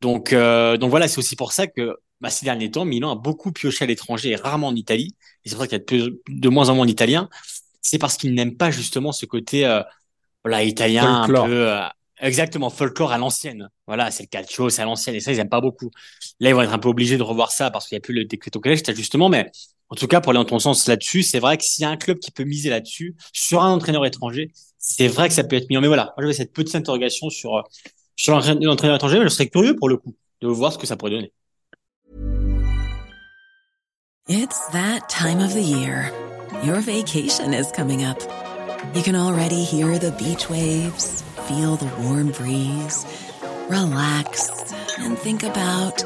[0.00, 3.16] Donc, euh, donc voilà, c'est aussi pour ça que bah, ces derniers temps, Milan a
[3.16, 5.16] beaucoup pioché à l'étranger et rarement en Italie.
[5.44, 7.28] Et c'est pour ça qu'il y a de, de, moins en moins d'Italiens.
[7.80, 9.82] C'est parce qu'ils n'aiment pas justement ce côté euh,
[10.44, 11.44] voilà, italien folklore.
[11.44, 11.68] un peu...
[11.68, 11.86] Euh,
[12.20, 13.70] exactement, folklore à l'ancienne.
[13.86, 15.14] Voilà, c'est le calcio, c'est à l'ancienne.
[15.14, 15.90] Et ça, ils n'aiment pas beaucoup.
[16.40, 18.14] Là, ils vont être un peu obligés de revoir ça parce qu'il n'y a plus
[18.14, 19.28] le décret au collège, justement.
[19.28, 19.50] Mais
[19.88, 21.90] en tout cas, pour aller dans ton sens là-dessus, c'est vrai que s'il y a
[21.90, 24.52] un club qui peut miser là-dessus, sur un entraîneur étranger,
[24.88, 25.82] c'est vrai que ça peut être Milan.
[25.82, 27.62] Mais voilà, moi, j'avais cette petite interrogation sur,
[28.16, 30.96] sur l'entraîneur étranger, mais je serais curieux pour le coup de voir ce que ça
[30.96, 31.32] pourrait donner.
[34.28, 36.12] It's that time of the year.
[36.62, 38.18] Your vacation is coming up.
[38.94, 43.06] You can already hear the beach waves, feel the warm breeze,
[43.68, 44.50] relax
[44.98, 46.04] and think about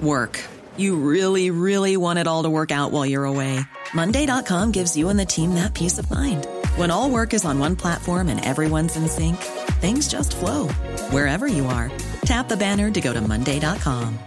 [0.00, 0.40] work.
[0.76, 3.60] You really, really want it all to work out while you're away.
[3.94, 6.46] Monday.com gives you and the team that peace of mind.
[6.76, 9.36] When all work is on one platform and everyone's in sync,
[9.80, 10.68] things just flow
[11.10, 11.90] wherever you are.
[12.26, 14.18] Tap the banner to go to Monday.com.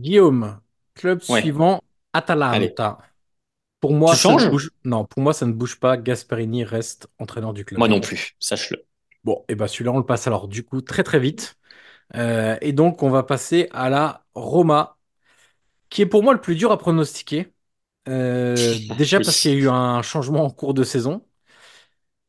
[0.00, 0.60] Guillaume,
[0.94, 1.42] club ouais.
[1.42, 1.80] suivant,
[2.14, 2.56] Atalanta.
[2.56, 2.74] Allez.
[3.80, 4.70] Pour moi, tu changes bouge...
[4.84, 5.98] non, pour moi, ça ne bouge pas.
[5.98, 7.78] Gasperini reste entraîneur du club.
[7.78, 8.86] Moi non plus, sache-le.
[9.22, 11.56] Bon, et ben celui-là, on le passe alors du coup très très vite.
[12.14, 14.93] Euh, et donc, on va passer à la Roma,
[15.94, 17.52] qui est pour moi le plus dur à pronostiquer.
[18.08, 18.56] Euh,
[18.98, 21.22] déjà parce qu'il y a eu un changement en cours de saison.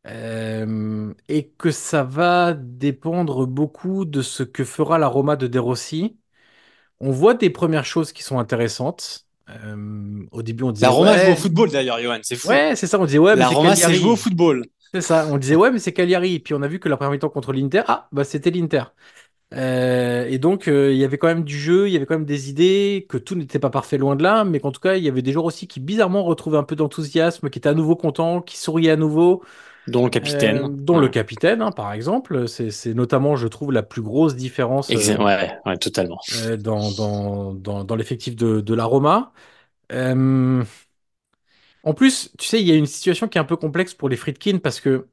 [0.06, 5.58] Euh, et que ça va dépendre beaucoup de ce que fera la Roma de De
[5.58, 6.16] Rossi.
[7.00, 9.26] On voit des premières choses qui sont intéressantes.
[9.50, 10.86] Euh, au début, on disait.
[10.86, 12.50] La Roma ouais, joue au football d'ailleurs, Johan, c'est fou.
[12.50, 13.74] Ouais, c'est ça, on disait ouais, La mais Roma,
[14.06, 14.64] au football.
[14.94, 16.40] C'est ça, on disait ouais, mais c'est Cagliari.
[16.40, 18.84] Puis on a vu que la première mi-temps contre l'Inter, ah, bah c'était l'Inter.
[19.56, 22.16] Euh, et donc, euh, il y avait quand même du jeu, il y avait quand
[22.16, 24.96] même des idées, que tout n'était pas parfait loin de là, mais qu'en tout cas,
[24.96, 27.74] il y avait des joueurs aussi qui bizarrement retrouvaient un peu d'enthousiasme, qui étaient à
[27.74, 29.44] nouveau contents, qui souriaient à nouveau.
[29.88, 30.58] Dont le capitaine.
[30.58, 31.02] Euh, dont ouais.
[31.02, 32.48] le capitaine, hein, par exemple.
[32.48, 36.20] C'est notamment, je trouve, la plus grosse différence Exa ouais, ouais, totalement.
[36.44, 39.32] euh, dans, dans, dans, dans l'effectif de, de la Roma.
[39.92, 40.64] Euh,
[41.84, 44.10] en plus, tu sais, il y a une situation qui est un peu complexe pour
[44.10, 45.08] les Friedkin parce que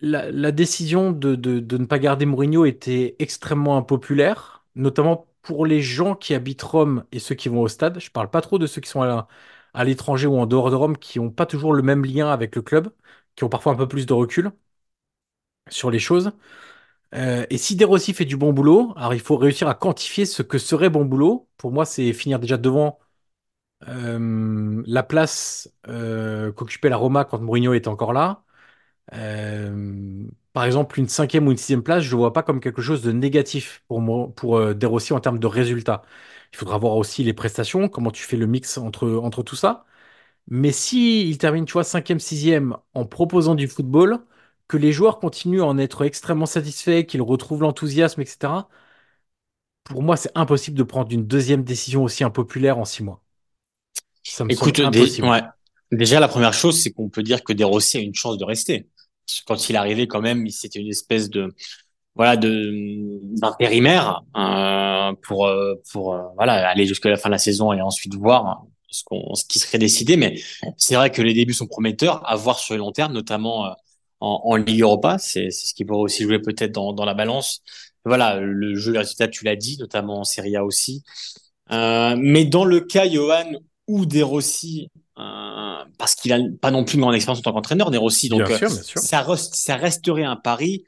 [0.00, 6.34] la, décision de, ne pas garder Mourinho était extrêmement impopulaire, notamment pour les gens qui
[6.34, 7.98] habitent Rome et ceux qui vont au stade.
[8.00, 9.28] Je parle pas trop de ceux qui sont à,
[9.74, 12.56] à l'étranger ou en dehors de Rome, qui n'ont pas toujours le même lien avec
[12.56, 12.92] le club,
[13.36, 14.52] qui ont parfois un peu plus de recul
[15.68, 16.32] sur les choses.
[17.14, 20.26] Euh, et si De Rossi fait du bon boulot, alors il faut réussir à quantifier
[20.26, 21.48] ce que serait bon boulot.
[21.56, 22.98] Pour moi, c'est finir déjà devant
[23.88, 28.44] euh, la place euh, qu'occupait la Roma quand Mourinho était encore là.
[29.14, 32.82] Euh, par exemple, une cinquième ou une sixième place, je ne vois pas comme quelque
[32.82, 36.02] chose de négatif pour, moi, pour euh, De Rossi en termes de résultats.
[36.52, 39.84] Il faudra voir aussi les prestations, comment tu fais le mix entre, entre tout ça.
[40.48, 44.20] Mais si il termine, tu vois, cinquième, sixième en proposant du football,
[44.68, 48.68] que les joueurs continuent à en être extrêmement satisfaits, qu'ils retrouvent l'enthousiasme, etc.
[49.84, 53.22] Pour moi, c'est impossible de prendre une deuxième décision aussi impopulaire en six mois.
[54.24, 55.42] Ça me Écoute, des, ouais.
[55.92, 58.44] déjà la première chose, c'est qu'on peut dire que De Rossi a une chance de
[58.44, 58.86] rester.
[59.46, 61.54] Quand il arrivé, quand même, c'était une espèce de
[62.14, 65.50] voilà de d'intérimaire euh, pour
[65.92, 69.34] pour euh, voilà aller jusqu'à la fin de la saison et ensuite voir ce, qu'on
[69.34, 70.16] ce qui serait décidé.
[70.16, 70.40] Mais
[70.76, 73.70] c'est vrai que les débuts sont prometteurs à voir sur le long terme, notamment euh,
[74.20, 75.18] en, en Ligue Europa.
[75.18, 77.62] C'est ce qui pourrait aussi jouer peut-être dans, dans la balance.
[78.04, 81.02] Voilà, le jeu, les résultats, tu l'as dit, notamment en Serie A aussi.
[81.70, 83.52] Euh, mais dans le cas, Johan,
[83.86, 84.88] ou De Rossi,
[85.98, 88.58] parce qu'il a pas non plus une grande expérience en tant qu'entraîneur, Rossi, donc bien
[88.58, 89.00] sûr, bien sûr.
[89.00, 90.84] Ça, reste, ça resterait un pari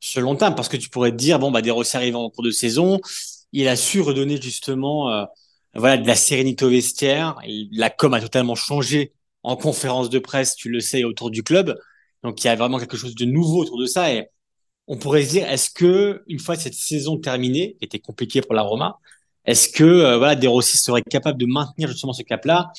[0.00, 2.30] sur long terme, parce que tu pourrais te dire, bon, bah, De Rossi arrive en
[2.30, 3.00] cours de saison,
[3.52, 5.24] il a su redonner justement euh,
[5.74, 10.18] voilà, de la sérénité au vestiaire, et la com a totalement changé en conférence de
[10.18, 11.78] presse, tu le sais, autour du club.
[12.22, 14.28] Donc il y a vraiment quelque chose de nouveau autour de ça et
[14.86, 18.54] on pourrait se dire est-ce que une fois cette saison terminée, qui était compliquée pour
[18.54, 18.98] la Roma,
[19.44, 22.72] est-ce que euh, voilà De Rossi serait capable de maintenir justement ce cap-là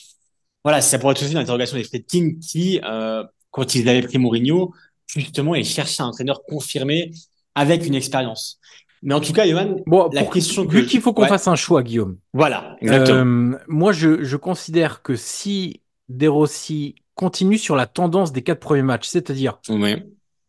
[0.63, 4.17] Voilà, ça pourrait être aussi une interrogation des Fredkin qui, euh, quand ils avaient pris
[4.17, 4.74] Mourinho,
[5.08, 7.12] justement, ils cherchaient un entraîneur confirmé
[7.56, 8.60] avec une expérience.
[9.04, 10.89] Mais en tout cas, Johan, Bon, la question vu que...
[10.89, 12.17] qu'il faut qu'on Ouais, fasse un choix, Guillaume.
[12.34, 13.17] voilà, exactement.
[13.56, 18.60] Euh, moi, je, je considère que si De Rossi continue sur la tendance des quatre
[18.60, 19.95] premiers matchs, c'est-à-dire, Oui.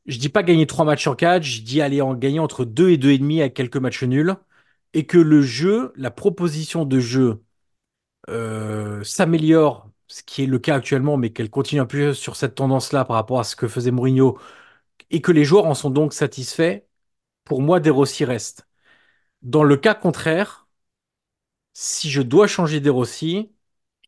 [0.06, 2.90] je dis pas gagner trois matchs sur quatre, je dis aller en gagner entre deux
[2.90, 4.34] et deux et demi avec quelques matchs nuls,
[4.92, 7.40] et que le jeu, la proposition de jeu
[8.28, 12.54] euh, s'améliore, ce qui est le cas actuellement, mais qu'elle continue un peu sur cette
[12.54, 14.38] tendance-là par rapport à ce que faisait Mourinho,
[15.10, 16.82] et que les joueurs en sont donc satisfaits,
[17.44, 18.68] pour moi, De Rossi reste.
[19.42, 20.68] Dans le cas contraire,
[21.74, 23.52] si je dois changer De Rossi,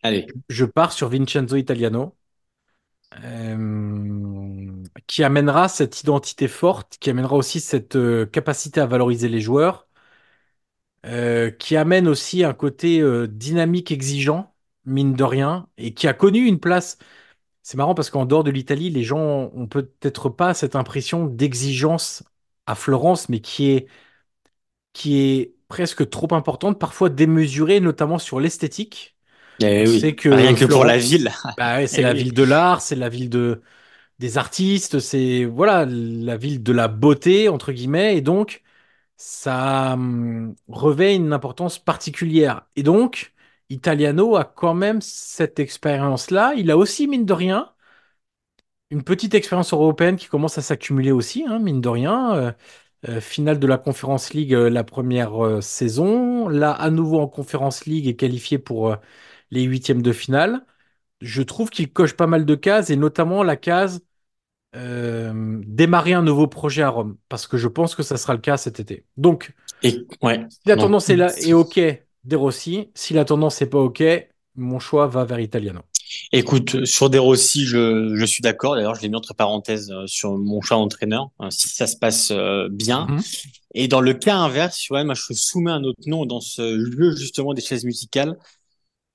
[0.02, 0.26] Allez.
[0.48, 2.16] je pars sur Vincenzo Italiano,
[3.22, 9.40] euh, qui amènera cette identité forte, qui amènera aussi cette euh, capacité à valoriser les
[9.40, 9.86] joueurs,
[11.06, 14.53] euh, qui amène aussi un côté dynamique exigeant,
[14.86, 16.98] mine de rien, et qui a connu une place.
[17.62, 22.24] C'est marrant parce qu'en dehors de l'Italie, les gens ont peut-être pas cette impression d'exigence
[22.66, 23.88] à Florence, mais qui est,
[24.92, 29.16] qui est presque trop importante, parfois démesurée, notamment sur l'esthétique.
[29.62, 30.14] Eh oui.
[30.16, 31.30] que Rien que pour la ville.
[31.56, 32.24] bah ouais, c'est Eh la oui.
[32.24, 33.62] ville de l'art, c'est la ville de,
[34.20, 38.62] des artistes, c'est voilà la ville de la beauté entre guillemets, et donc
[39.18, 42.66] ça hum, revêt une importance particulière.
[42.76, 43.33] Et donc
[43.70, 46.54] Italiano a quand même cette expérience-là.
[46.56, 47.74] Il a aussi mine de rien
[48.90, 52.34] une petite expérience européenne qui commence à s'accumuler aussi, hein, mine de rien.
[52.36, 52.52] Euh,
[53.08, 57.84] euh, finale de la Conference League euh, la première saison, là à nouveau en Conference
[57.84, 58.96] League et qualifié pour
[59.50, 60.64] les huitièmes de finale.
[61.20, 64.00] Je trouve qu'il coche pas mal de cases et notamment la case
[64.72, 68.56] démarrer un nouveau projet à Rome, parce que je pense que ça sera le cas
[68.56, 69.04] cet été.
[69.16, 70.40] Donc, Et ouais.
[70.48, 71.78] si la tendance est là est OK,
[72.24, 72.88] De Rossi.
[72.94, 74.02] Si la tendance n'est pas OK,
[74.56, 75.80] mon choix va vers Italiano.
[76.32, 78.76] écoute, sur des Rossi, je, je suis d'accord.
[78.76, 81.96] D'ailleurs, je l'ai mis entre parenthèses euh, sur mon choix d'entraîneur, hein, si ça se
[81.96, 83.06] passe euh, bien.
[83.08, 83.22] Mhm.
[83.74, 87.16] Et dans le cas inverse, ouais, moi, je soumets un autre nom dans ce jeu,
[87.16, 88.36] justement, des chaises musicales.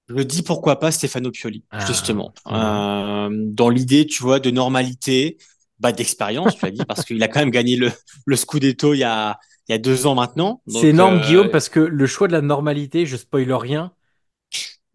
[0.10, 2.34] Je dis pourquoi pas Stefano Pioli, Ah, justement.
[2.48, 5.38] Euh, dans l'idée, tu vois, de normalité,
[5.80, 7.92] bah, d'expérience, tu as dit, parce qu'il a quand même gagné le,
[8.26, 9.40] le Scudetto il y a,
[9.70, 10.62] il y a deux ans maintenant.
[10.68, 13.94] C'est énorme, Guillaume, euh, parce que le choix de la normalité, je spoil rien,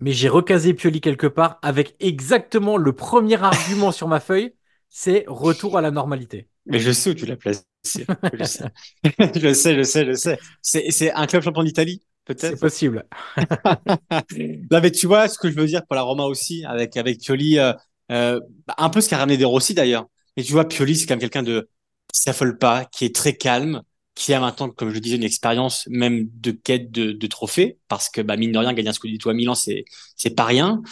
[0.00, 4.54] mais j'ai recasé Pioli quelque part avec exactement le premier argument sur ma feuille,
[4.88, 6.48] c'est retour à la normalité.
[6.66, 7.62] mais je sais où tu l'as placé.
[8.32, 8.64] Je sais.
[9.36, 10.38] je sais, je sais, je sais.
[10.62, 12.60] C'est, c'est un club champion d'Italie, C'est peut-être.
[12.60, 13.06] possible.
[14.70, 17.20] Non, mais tu vois ce que je veux dire pour la Roma aussi, avec, avec
[17.20, 17.72] Pioli, euh,
[18.10, 18.40] euh,
[18.78, 20.06] un peu ce qu'a ramené De Rossi d'ailleurs.
[20.36, 21.68] Mais tu vois, Pioli, c'est quand même quelqu'un de,
[22.12, 23.82] qui s'affole pas, qui est très calme,
[24.14, 27.78] qui a maintenant, comme je le disais, une expérience même de quête de, de trophée,
[27.88, 29.84] parce que, bah, mine de rien, gagner un Scudetto à Milan, c'est,
[30.16, 30.82] c'est pas rien.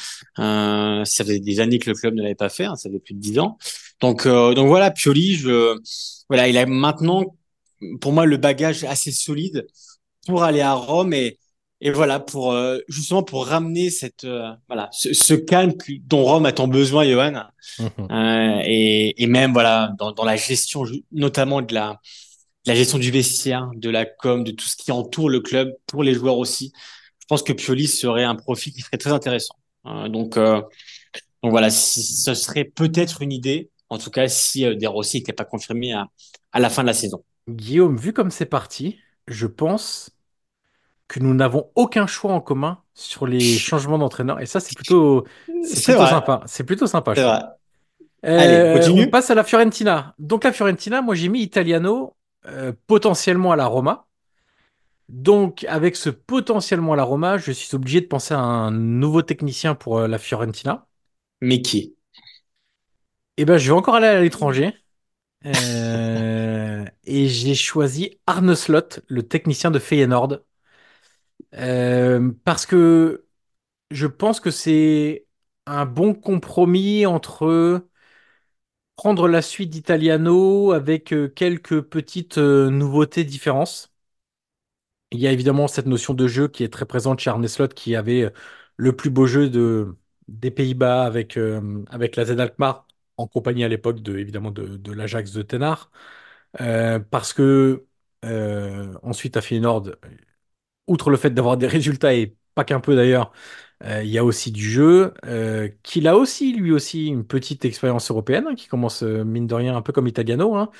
[0.40, 2.98] Euh, ça faisait des années que le club ne l'avait pas fait, hein, ça fait
[2.98, 3.58] plus de dix ans.
[4.00, 5.78] Donc, euh, donc voilà, Pioli, je,
[6.28, 7.36] voilà, il a maintenant,
[8.00, 9.66] pour moi, le bagage assez solide
[10.26, 11.38] pour aller à Rome et,
[11.80, 14.24] et voilà, pour euh, justement pour ramener cette
[14.68, 15.72] voilà ce, ce calme
[16.04, 17.42] dont Rome a tant besoin, Johan,
[17.78, 18.62] Mhm.
[18.64, 22.00] et, et même voilà dans, dans la gestion, notamment de la,
[22.66, 26.02] la gestion du vestiaire, de la com, de tout ce qui entoure le club pour
[26.02, 26.72] les joueurs aussi.
[27.20, 29.54] Je pense que Pioli serait un profil qui serait très intéressant.
[29.86, 30.60] Euh, donc euh,
[31.42, 35.18] donc voilà, si, ce serait peut-être une idée, en tout cas si euh, De Rossi
[35.18, 36.06] n'était pas confirmé à
[36.52, 37.24] à la fin de la saison.
[37.48, 40.10] Guillaume, vu comme c'est parti, je pense
[41.08, 44.40] que nous n'avons aucun choix en commun sur les changements d'entraîneur.
[44.40, 45.26] Et ça, c'est plutôt,
[45.60, 46.42] c'est plutôt sympa.
[46.46, 47.40] C'est plutôt sympa, je vrai.
[48.34, 49.10] Allez, Euh, on continue.
[49.10, 50.14] passe à la Fiorentina.
[50.18, 54.06] Donc la Fiorentina, moi j'ai mis Italiano euh, potentiellement à la Roma.
[55.08, 59.22] Donc avec ce potentiellement à la Roma, je suis obligé de penser à un nouveau
[59.22, 60.86] technicien pour euh, la Fiorentina.
[61.40, 61.96] Mais qui?
[63.36, 64.74] Et ben je vais encore aller à l'étranger.
[65.46, 70.40] Euh, et j'ai choisi Arne Slot, le technicien de Feyenoord.
[72.44, 73.26] Parce que
[73.90, 75.26] je pense que c'est
[75.66, 77.86] un bon compromis entre
[79.02, 83.92] prendre la suite d'Italiano avec euh, quelques petites euh, nouveautés, différences.
[85.10, 87.68] Il y a évidemment cette notion de jeu qui est très présente chez Arne Slot,
[87.68, 88.30] qui avait euh,
[88.76, 89.96] le plus beau jeu de,
[90.28, 91.38] des Pays-Bas avec,
[91.90, 92.86] avec la Z Alkmaar,
[93.18, 95.90] en compagnie à l'époque de, évidemment de, de l'Ajax de.
[96.60, 97.86] Euh, parce que
[99.02, 99.90] ensuite à Feyenoord,
[100.86, 103.32] outre le fait d'avoir des résultats et pas qu'un peu d'ailleurs,
[103.84, 108.10] il y a aussi du jeu, euh, qu'il a aussi lui aussi une petite expérience
[108.10, 110.70] européenne hein, qui commence euh, mine de rien un peu comme Italiano, hein.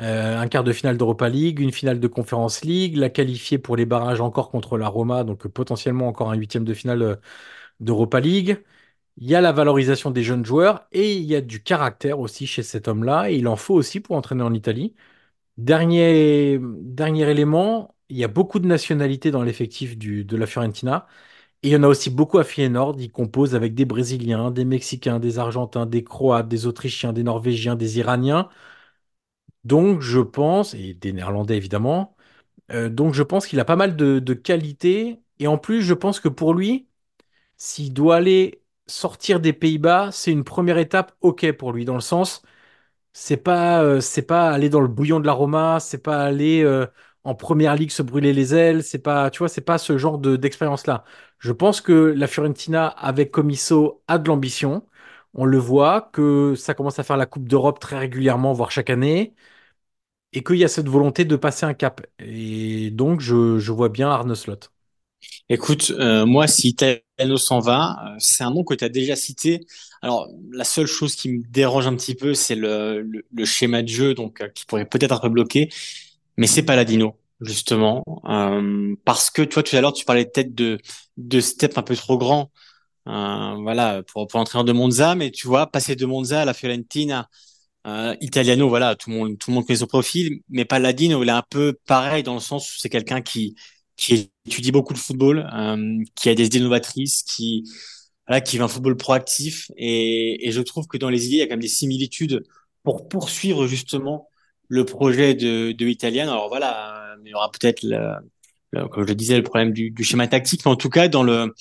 [0.00, 3.76] Euh, un quart de finale d'Europa League, une finale de Conference League, la qualifier pour
[3.76, 7.16] les barrages encore contre la Roma, donc euh, potentiellement encore un huitième de finale euh,
[7.80, 8.62] d'Europa League.
[9.18, 12.46] Il y a la valorisation des jeunes joueurs et il y a du caractère aussi
[12.46, 13.30] chez cet homme-là.
[13.30, 14.94] Et il en faut aussi pour entraîner en Italie.
[15.58, 21.06] Dernier, dernier élément, il y a beaucoup de nationalités dans l'effectif de la Fiorentina.
[21.62, 22.96] Et il y en a aussi beaucoup à Feyenoord.
[23.00, 27.76] Ils composent avec des Brésiliens, des Mexicains, des Argentins, des Croates, des Autrichiens, des Norvégiens,
[27.76, 28.48] des Iraniens.
[29.64, 32.16] Donc je pense, et des Néerlandais évidemment,
[32.72, 35.20] euh, donc je pense qu'il a pas mal de, qualités.
[35.40, 36.88] Et en plus, je pense que pour lui,
[37.56, 42.00] s'il doit aller sortir des Pays-Bas, c'est une première étape OK pour lui, dans le
[42.00, 42.42] sens,
[43.12, 46.86] c'est pas, euh, pas aller dans le bouillon de la Roma, c'est pas aller euh,
[47.24, 50.18] en première ligue se brûler les ailes, c'est pas, tu vois, c'est pas ce genre
[50.18, 51.04] de d'expérience-là.
[51.42, 54.86] Je pense que la Fiorentina, avec Comiso, a de l'ambition.
[55.34, 58.90] On le voit, que ça commence à faire la Coupe d'Europe très régulièrement, voire chaque
[58.90, 59.34] année,
[60.32, 62.06] et qu'il y a cette volonté de passer un cap.
[62.20, 64.60] Et donc, je, vois bien Arne Slot.
[65.48, 69.16] Écoute, euh, moi, si Italiano s'en va, euh, c'est un nom que tu as déjà
[69.16, 69.66] cité.
[70.00, 74.14] Alors, la seule chose qui me dérange un petit peu, c'est le schéma de jeu,
[74.14, 75.70] donc euh, qui pourrait peut-être un peu bloquer,
[76.36, 80.78] mais c'est Paladino, justement, Euh, parce que toi, tout à l'heure, tu parlais peut-être de
[81.16, 82.50] de step un peu trop grand,
[83.08, 86.54] euh, voilà, pour pour l'entraîneur de Monza, mais tu vois, passer de Monza à la
[86.54, 87.28] Fiorentina,
[87.86, 91.28] euh, Italiano, voilà, tout le monde tout le monde connaît son profil, mais Paladino, il
[91.28, 93.56] est un peu pareil dans le sens où c'est quelqu'un qui
[93.96, 97.64] qui étudie beaucoup le football, euh, qui a des idées novatrices, qui
[98.26, 99.70] voilà, qui veut un football proactif.
[99.76, 102.42] Et, et je trouve que dans les idées, il y a quand même des similitudes
[102.84, 104.28] pour poursuivre justement
[104.68, 106.24] le projet de, de Italian.
[106.30, 107.82] Alors voilà, il y aura peut-être,
[108.72, 111.22] comme je le disais, le problème du, du schéma tactique, mais en tout cas dans
[111.22, 111.54] le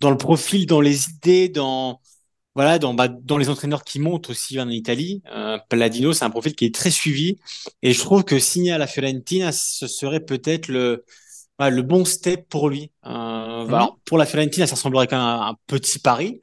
[0.00, 2.00] dans le profil, dans les idées, dans
[2.54, 5.22] voilà, dans bah, dans les entraîneurs qui montent aussi en Italie.
[5.34, 7.38] Euh, Palladino, c'est un profil qui est très suivi,
[7.82, 11.04] et je trouve que signer à la Fiorentina, ce serait peut-être le
[11.60, 12.90] Ouais, le bon step pour lui.
[13.06, 13.10] Euh,
[13.66, 13.68] Mhm.
[13.68, 16.40] alors, pour la Fiorentina, ça ressemblerait quand même à un petit pari,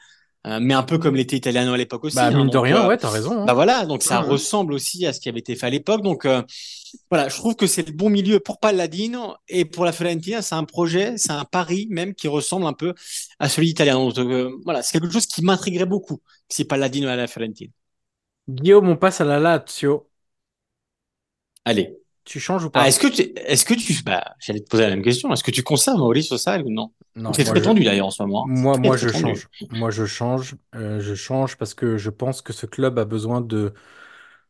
[0.47, 2.15] euh, mais un peu comme l'était Italiano à l'époque aussi.
[2.15, 2.31] Bah, hein.
[2.31, 3.45] mine de donc, rien, euh, ouais, t'as raison.
[3.45, 3.55] bah hein.
[3.55, 6.01] voilà, donc ça Ouais, ressemble aussi à ce qui avait été fait à l'époque.
[6.03, 6.43] Donc euh,
[7.11, 10.55] voilà, je trouve que c'est le bon milieu pour Palladino et pour la Fiorentina, c'est
[10.55, 12.93] un projet, c'est un pari même qui ressemble un peu
[13.39, 13.95] à celui italien.
[13.99, 17.71] Donc euh, voilà, c'est quelque chose qui m'intriguerait beaucoup si Palladino à la Fiorentina.
[18.49, 20.09] Guillaume, on passe à la Lazio.
[21.65, 21.99] Allez.
[22.27, 22.87] Tu changes ou Ah, pas?
[22.87, 25.31] est-ce que tu, est-ce que tu, bah, j'allais te poser la même question.
[25.33, 26.91] Est-ce que tu conserves Mauricio Sarri ou non?
[27.15, 28.51] Non, C'est très je, tendu d'ailleurs en ce moment.
[28.51, 28.53] hein.
[28.53, 29.33] Moi, très moi très je tendu.
[29.33, 29.49] change.
[29.71, 30.55] Moi je change.
[30.75, 33.73] Euh, je change parce que je pense que ce club a besoin de,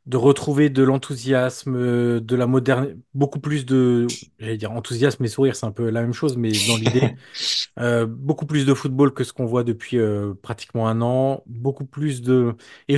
[0.07, 5.55] de retrouver de l'enthousiasme, de la moderne, beaucoup plus de, j'allais dire enthousiasme et sourire,
[5.55, 7.15] c'est un peu la même chose, mais dans l'idée,
[7.79, 11.85] euh, beaucoup plus de football que ce qu'on voit depuis euh, pratiquement un an, beaucoup
[11.85, 12.55] plus de,
[12.89, 12.97] et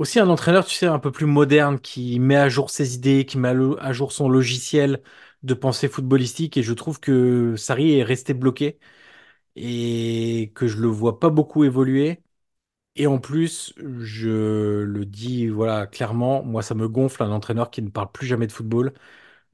[0.00, 3.26] aussi un entraîneur, tu sais, un peu plus moderne qui met à jour ses idées,
[3.26, 5.02] qui met à jour son logiciel
[5.42, 8.78] de pensée footballistique, et je trouve que Sarri est resté bloqué.
[9.56, 12.22] et que je le vois pas beaucoup évoluer.
[12.96, 17.82] Et en plus, je le dis voilà clairement, moi ça me gonfle un entraîneur qui
[17.82, 18.94] ne parle plus jamais de football,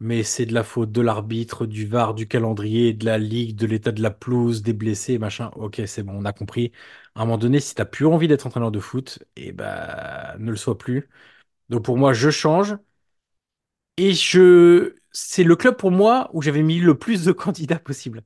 [0.01, 3.67] mais c'est de la faute de l'arbitre, du VAR, du calendrier, de la ligue, de
[3.67, 5.51] l'état de la pelouse, des blessés, machin.
[5.57, 6.73] Ok, c'est bon, on a compris.
[7.15, 10.51] À un moment donné, si t'as plus envie d'être entraîneur de foot, et bah ne
[10.51, 11.09] le sois plus.
[11.71, 12.77] Donc pour moi, je change
[13.97, 18.23] et je c'est le club pour moi où j'avais mis le plus de candidats possible.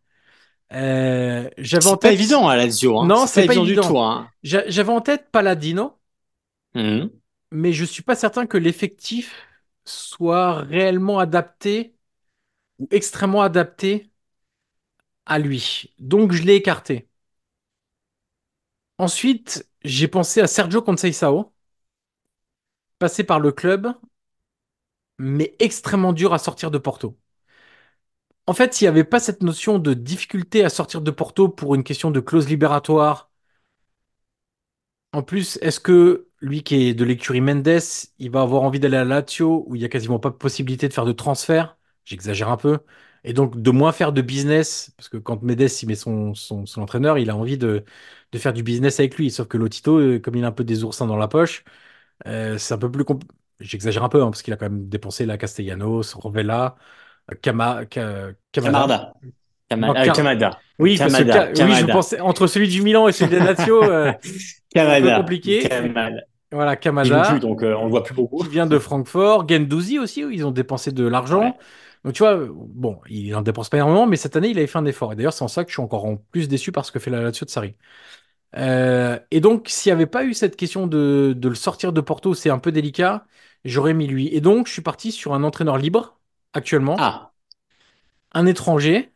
[0.72, 3.10] Euh, j'avais en C'est pas tête évident à Lazio, hein.
[3.10, 4.30] Non, C'est pas évident du tout, hein.
[4.42, 5.98] J'a- J'avais en tête Paladino,
[6.74, 7.18] Mhm.
[7.50, 9.46] mais je suis pas certain que l'effectif
[9.88, 11.96] soit réellement adapté
[12.80, 14.10] ou extrêmement adapté
[15.26, 15.92] à lui.
[16.00, 17.08] Donc je l'ai écarté.
[18.98, 21.52] Ensuite, j'ai pensé à Sergio Conceição,
[23.00, 23.92] passé par le club,
[25.18, 27.16] mais extrêmement dur à sortir de Porto.
[28.48, 31.74] En fait, s'il n'y avait pas cette notion de difficulté à sortir de Porto pour
[31.76, 33.27] une question de clause libératoire,
[35.12, 37.80] En plus, est-ce que lui qui est de l'écurie Mendes,
[38.18, 40.88] il va avoir envie d'aller à Lazio où il y a quasiment pas de possibilité
[40.88, 41.78] de faire de transfert?
[42.04, 42.78] J'exagère un peu.
[43.24, 46.34] Et donc de moins faire de business, parce que quand Mendes il met son,
[46.76, 47.84] entraîneur, il a envie de,
[48.36, 49.30] faire du business avec lui.
[49.30, 51.64] Sauf que Lotito, euh, comme il a un peu des oursins dans la poche,
[52.26, 53.24] euh, c'est un peu plus compl-
[53.60, 56.76] J'exagère un peu, hein, parce qu'il a quand même dépensé la Castellanos, Rovella,
[57.32, 57.86] euh, Kamada.
[58.52, 59.14] Camarda.
[59.68, 60.00] Kamada.
[60.02, 60.58] euh, Kamada.
[60.78, 61.32] Oui, parce que Kamada.
[61.32, 61.92] Ka- oui, je Kamada.
[61.92, 65.16] pensais entre celui du Milan et celui de la Lazio, euh, c'est un peu Kamada.
[65.20, 65.68] compliqué.
[65.68, 66.20] Kamada.
[66.50, 67.22] Voilà, Kamada.
[67.30, 68.38] plus, donc euh, on le voit plus beaucoup.
[68.42, 71.40] qui vient de Francfort, Gendouzi aussi, où ils ont dépensé de l'argent.
[71.42, 71.54] Ouais.
[72.04, 74.78] Donc tu vois, bon, il n'en dépense pas énormément, mais cette année, il avait fait
[74.78, 75.12] un effort.
[75.12, 76.98] Et d'ailleurs, c'est en ça que je suis encore en plus déçu par ce que
[76.98, 77.74] fait la Lazio de Sarri.
[78.56, 82.00] Euh, et donc, s'il n'y avait pas eu cette question de, de le sortir de
[82.00, 83.26] Porto, c'est un peu délicat,
[83.64, 84.28] j'aurais mis lui.
[84.34, 86.18] Et donc, je suis parti sur un entraîneur libre,
[86.54, 87.32] actuellement, Ah,
[88.32, 89.12] un étranger,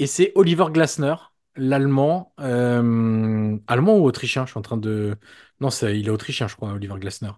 [0.00, 1.14] et c'est Oliver Glasner,
[1.56, 2.32] l'Allemand.
[2.40, 4.46] Euh, allemand ou autrichien?
[4.46, 5.16] Je suis en train de.
[5.60, 7.32] Non, il est autrichien, je crois, Oliver Glasner.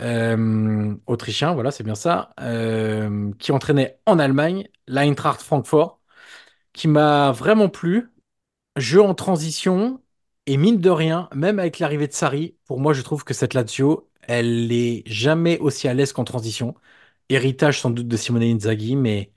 [0.00, 2.34] Euh, autrichien, voilà, c'est bien ça.
[2.40, 6.00] Euh, qui entraînait en Allemagne l'Eintracht Francfort,
[6.72, 8.10] qui m'a vraiment plu.
[8.76, 10.02] Jeu en transition,
[10.46, 13.54] et mine de rien, même avec l'arrivée de Sarri, pour moi, je trouve que cette
[13.54, 16.74] Lazio, elle est jamais aussi à l'aise qu'en transition.
[17.28, 19.33] Héritage sans doute de Simone Inzaghi, mais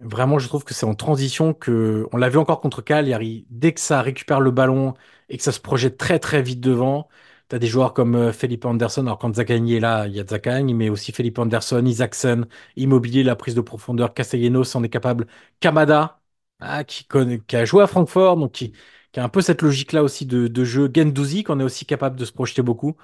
[0.00, 3.72] Vraiment, je trouve que c'est en transition que, on l'a vu encore contre Cagliari, dès
[3.72, 4.92] que ça récupère le ballon
[5.30, 7.08] et que ça se projette très très vite devant,
[7.48, 10.26] t'as des joueurs comme euh, Felipe Anderson, alors quand Zaccagni est là, il y a
[10.26, 12.44] Zaccagni, mais aussi Felipe Anderson, Isaacson,
[12.76, 15.26] Immobilier, la prise de profondeur, Castellanos en est capable,
[15.60, 16.20] Kamada,
[16.60, 18.72] ah, qui, connaît, qui a joué à Francfort, donc qui,
[19.12, 22.16] qui a un peu cette logique-là aussi de, de jeu, Gendouzi, qu'on est aussi capable
[22.18, 22.96] de se projeter beaucoup.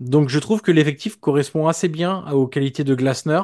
[0.00, 3.42] Donc je trouve que l'effectif correspond assez bien aux qualités de Glasner.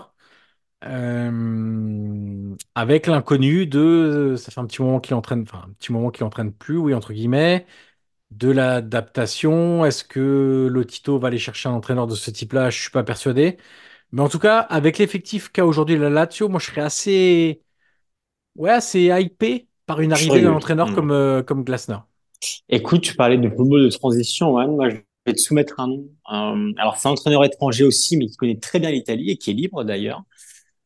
[0.87, 6.11] Euh, avec l'inconnu de, ça fait un petit moment qu'il entraîne, enfin un petit moment
[6.11, 7.67] qu'il entraîne plus, oui entre guillemets,
[8.31, 9.85] de l'adaptation.
[9.85, 12.71] Est-ce que Lotito va aller chercher un entraîneur de ce type-là?
[12.71, 13.59] Je suis pas persuadé.
[14.13, 17.63] Mais en tout cas, avec l'effectif qu'a aujourd'hui la Lazio, moi je serais assez,
[18.57, 20.95] ouais, assez hypé par une arrivée d'un entraîneur Hmm.
[20.95, 21.99] comme euh, comme Glasner.
[22.69, 24.53] Écoute, tu parlais de football de transition.
[24.53, 26.09] Moi, je vais te soumettre un nom.
[26.33, 29.51] Euh, alors, c'est un entraîneur étranger aussi, mais qui connaît très bien l'Italie et qui
[29.51, 30.23] est libre d'ailleurs,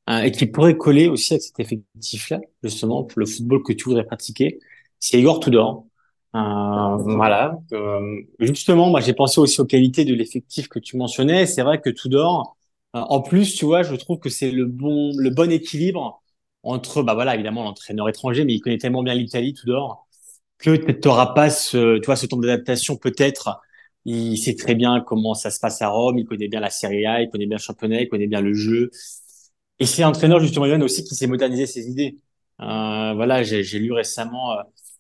[0.09, 3.85] euh, et qui pourrait coller aussi avec cet effectif-là, justement, pour le football que tu
[3.85, 4.59] voudrais pratiquer.
[4.99, 5.87] C'est Igor Tudor.
[6.35, 7.59] Euh, voilà.
[7.73, 11.47] Euh, justement, moi, j'ai pensé aussi aux qualités de l'effectif que tu mentionnais.
[11.47, 12.57] C'est vrai que Tudor,
[12.97, 16.23] euh, en plus, tu vois, je trouve que c'est le bon, le bon équilibre
[16.63, 20.09] entre, bah voilà, évidemment, l'entraîneur étranger, mais il connaît tellement bien l'Italie, Tudor
[20.59, 23.61] que tu n'auras pas ce, tu vois, ce temps d'adaptation peut-être.
[24.05, 27.07] Il sait très bien comment ça se passe à Rome, il connaît bien la Serie
[27.07, 28.91] A, il connaît bien le championnat, il connaît bien le jeu.
[29.81, 32.16] Et c'est un entraîneur justement Johan aussi qui sait moderniser ses idées.
[32.61, 34.57] Euh, voilà, j'ai lu récemment, euh,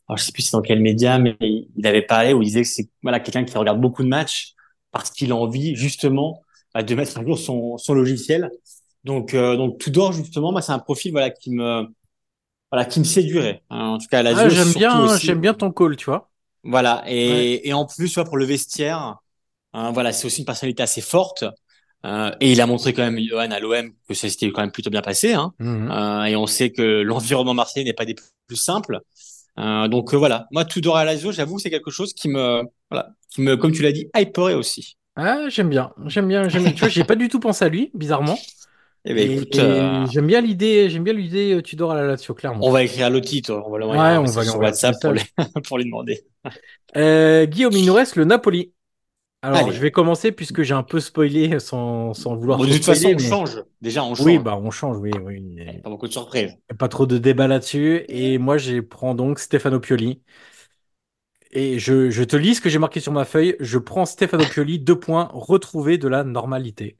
[0.08, 2.62] alors je sais plus c'est dans quel média, mais il avait parlé où il disait
[2.62, 4.54] que c'est voilà quelqu'un qui regarde beaucoup de matchs
[4.92, 6.42] parce qu'il a envie justement
[6.74, 8.50] bah, de mettre à jour son, son logiciel.
[9.04, 11.86] Donc euh, donc Tudor justement, moi c'est un profil voilà qui me
[12.72, 13.62] voilà qui me séduirait.
[13.70, 16.30] Hein, en tout cas, à Ah, Lazio j'aime bien, j'aime bien ton call, tu vois.
[16.64, 17.52] Voilà, Ouais.
[17.54, 19.16] et, et en plus, vois, pour le vestiaire,
[19.74, 21.44] hein, voilà, c'est aussi une personnalité assez forte.
[22.06, 24.70] Euh, et il a montré quand même, Johan, à l'OM, que ça s'était quand même
[24.70, 25.32] plutôt bien passé.
[25.34, 25.52] Hein.
[25.58, 25.90] Mhm.
[25.90, 28.14] Euh, et on sait que l'environnement marseillais n'est pas des
[28.46, 29.00] plus simples.
[29.58, 33.40] Euh, donc voilà, moi, Tudor à Lazio, j'avoue, c'est quelque chose qui me, voilà, qui
[33.42, 34.96] me, comme tu l'as dit, hyperait aussi.
[35.16, 36.72] Ah, j'aime bien, j'aime bien, j'aime bien.
[36.72, 38.38] Tu vois, j'ai pas du tout pensé à lui, bizarrement.
[39.04, 39.54] Eh ben écoute,
[40.12, 42.64] j'aime bien l'idée, j'aime bien l'idée Tudor à la Lazio, clairement.
[42.64, 45.12] on va écrire à Lotito, on va lui envoyer Ouais, on va sur WhatsApp pour,
[45.12, 45.22] lui-
[45.66, 46.22] pour lui demander.
[46.94, 48.72] Guillaume, il nous reste le Napoli.
[49.42, 49.72] Alors, Allez.
[49.72, 53.08] je vais commencer puisque j'ai un peu spoilé sans, sans vouloir Bon, de toute façon,
[53.14, 53.62] on change.
[53.80, 54.44] Déjà, on oui, change.
[54.44, 55.82] bah on change, oui, oui.
[55.82, 56.56] Pas beaucoup de surprises.
[56.78, 58.04] Pas trop de débat là-dessus.
[58.08, 60.22] Et moi, je prends donc Stefano Pioli.
[61.50, 63.56] Et je, je te lis ce que j'ai marqué sur ma feuille.
[63.60, 66.98] Je prends Stefano Pioli, deux points, retrouver de la normalité.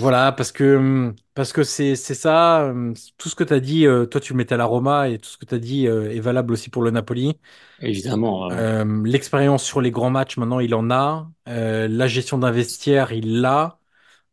[0.00, 2.66] Voilà, parce que hum, parce que c'est c'est ça.
[2.70, 5.08] hum, Tout ce que tu as dit, euh, toi tu le mettais à la Roma
[5.08, 7.38] et tout ce que tu as dit euh, est valable aussi pour le Napoli.
[7.80, 8.50] Évidemment.
[8.50, 11.30] euh, l'expérience sur les grands matchs, maintenant il en a.
[11.48, 13.78] Euh, la gestion d'un vestiaire, il l'a.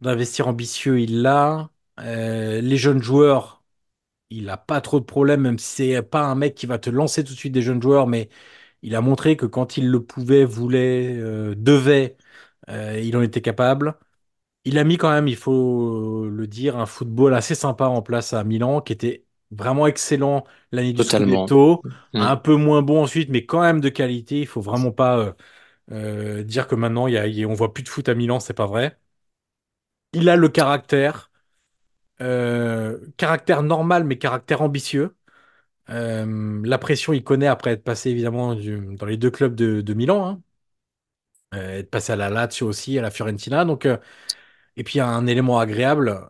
[0.02, 1.70] D'investir ambitieux, il l'a.
[2.00, 3.64] Euh, les jeunes joueurs,
[4.32, 6.90] il a pas trop de problèmes, même si c'est pas un mec qui va te
[6.92, 8.30] lancer tout de suite des jeunes joueurs, mais
[8.84, 11.16] il a montré que quand il le pouvait, voulait,
[11.58, 12.18] devait,
[12.70, 13.98] il en était capable.
[14.68, 18.34] Il a mis quand même, il faut le dire, un football assez sympa en place
[18.34, 21.04] à Milan, qui était vraiment excellent l'année du.
[21.04, 22.28] Scudetto, Mm.
[22.28, 24.40] un peu moins bon ensuite, mais quand même de qualité.
[24.42, 25.34] Il faut vraiment pas euh,
[25.92, 28.40] euh, dire que maintenant y a, y a- on voit plus de foot à Milan,
[28.42, 29.00] c'est pas vrai.
[30.14, 31.32] Il a le caractère,
[32.22, 35.16] euh, caractère normal, mais caractère ambitieux.
[36.64, 39.94] La pression, il connaît après être passé évidemment du- dans les deux clubs de, de
[39.94, 40.42] Milan, hein.
[41.54, 43.66] Être passé à la Lazio aussi, à la Fiorentina.
[43.66, 43.88] Donc,
[44.78, 46.30] et puis il y a un élément agréable,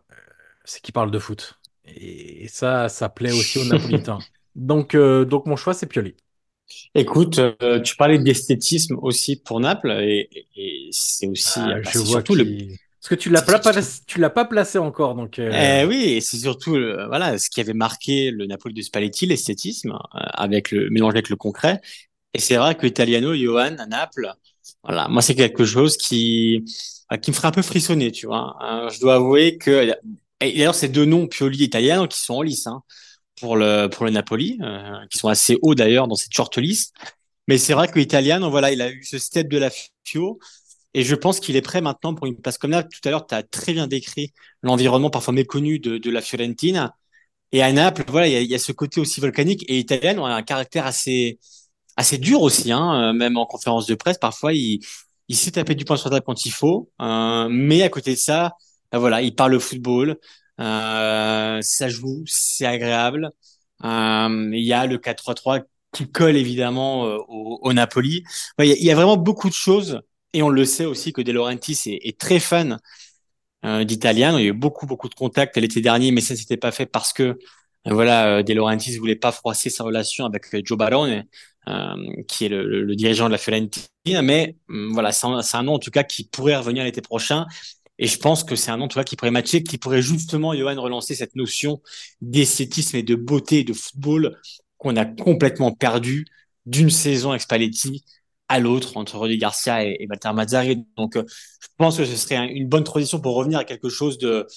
[0.65, 1.59] c'est qu'il parle de foot.
[1.85, 4.25] Et, ça, ça plaît aussi aux Napolitains.
[4.55, 6.15] Donc, euh, donc mon choix, c'est Pioli.
[6.95, 11.99] Écoute, euh, tu parlais d'esthétisme aussi pour Naples et, et c'est aussi, Ah, bah, je
[11.99, 12.43] vois surtout le.
[12.99, 15.39] Parce que tu l'as pas, placé- tu l'as pas placé encore, donc.
[15.39, 18.81] euh, eh oui, et c'est surtout le- voilà ce qui avait marqué le Napoli de
[18.81, 19.97] Spalletti, l'esthétisme euh,
[20.33, 21.79] avec le mélange avec le concret.
[22.33, 24.33] Et c'est vrai que Italiano, Johan à Naples,
[24.83, 26.71] voilà, moi c'est quelque chose qui euh,
[27.21, 28.57] qui me ferait un peu frissonner, tu vois.
[28.59, 29.93] Hein, je dois avouer que
[30.41, 32.83] d'ailleurs ces deux noms Pioli et Italiano qui sont en lice hein,
[33.39, 36.93] pour le pour le Napoli, euh, qui sont assez hauts d'ailleurs dans cette shortlist.
[37.47, 39.69] Mais c'est vrai que Italiano, voilà, il a eu ce step de la
[40.03, 40.39] Fio.
[40.93, 42.83] Et je pense qu'il est prêt maintenant pour une place comme là.
[42.83, 44.33] Tout à l'heure, tu as très bien décrit
[44.63, 46.95] l'environnement parfois méconnu de, de la Fiorentina.
[47.51, 49.63] Et à Naples, voilà, il y a, y a ce côté aussi volcanique.
[49.69, 51.39] Et Italiano a un caractère assez,
[51.97, 54.17] assez dur aussi, hein, euh, même en conférence de presse.
[54.17, 54.81] Parfois, il,
[55.28, 56.89] il sait taper du poing sur la quand il faut.
[57.01, 58.53] Euh, mais à côté de ça,
[58.91, 60.17] ben voilà, il parle football.
[60.59, 63.32] Euh, ça joue, c'est agréable.
[63.84, 68.23] Euh, il y a le 4-3-3 qui colle évidemment euh, au, Napoli.
[68.59, 70.01] Il y, a, vraiment beaucoup de choses.
[70.34, 72.80] Et on le sait aussi que De Laurentiis est, très fan
[73.65, 74.38] euh, d'Italien.
[74.38, 76.86] Il y a eu beaucoup, beaucoup de contacts l'été dernier, mais ça s'était pas fait
[76.86, 77.38] parce que
[77.89, 81.23] voilà, De Laurentiis voulait pas froisser sa relation avec Joe Barone,
[81.67, 81.95] euh,
[82.27, 84.21] qui est le, le, le, dirigeant de la Fiorentina.
[84.21, 87.45] Mais voilà, c'est un, un, nom en tout cas qui pourrait revenir l'été prochain.
[87.99, 90.53] Et je pense que c'est un nom, tu vois, qui pourrait matcher, qui pourrait justement,
[90.53, 91.81] Johan, relancer cette notion
[92.21, 94.38] d'esthétisme et de beauté de football
[94.77, 96.25] qu'on a complètement perdu
[96.65, 98.05] d'une saison avec Spalletti
[98.49, 100.85] à l'autre entre Rudy Garcia et, et Walter Mazzari.
[100.95, 103.89] Donc, euh, je pense que ce serait un, une bonne transition pour revenir à quelque
[103.89, 104.47] chose de,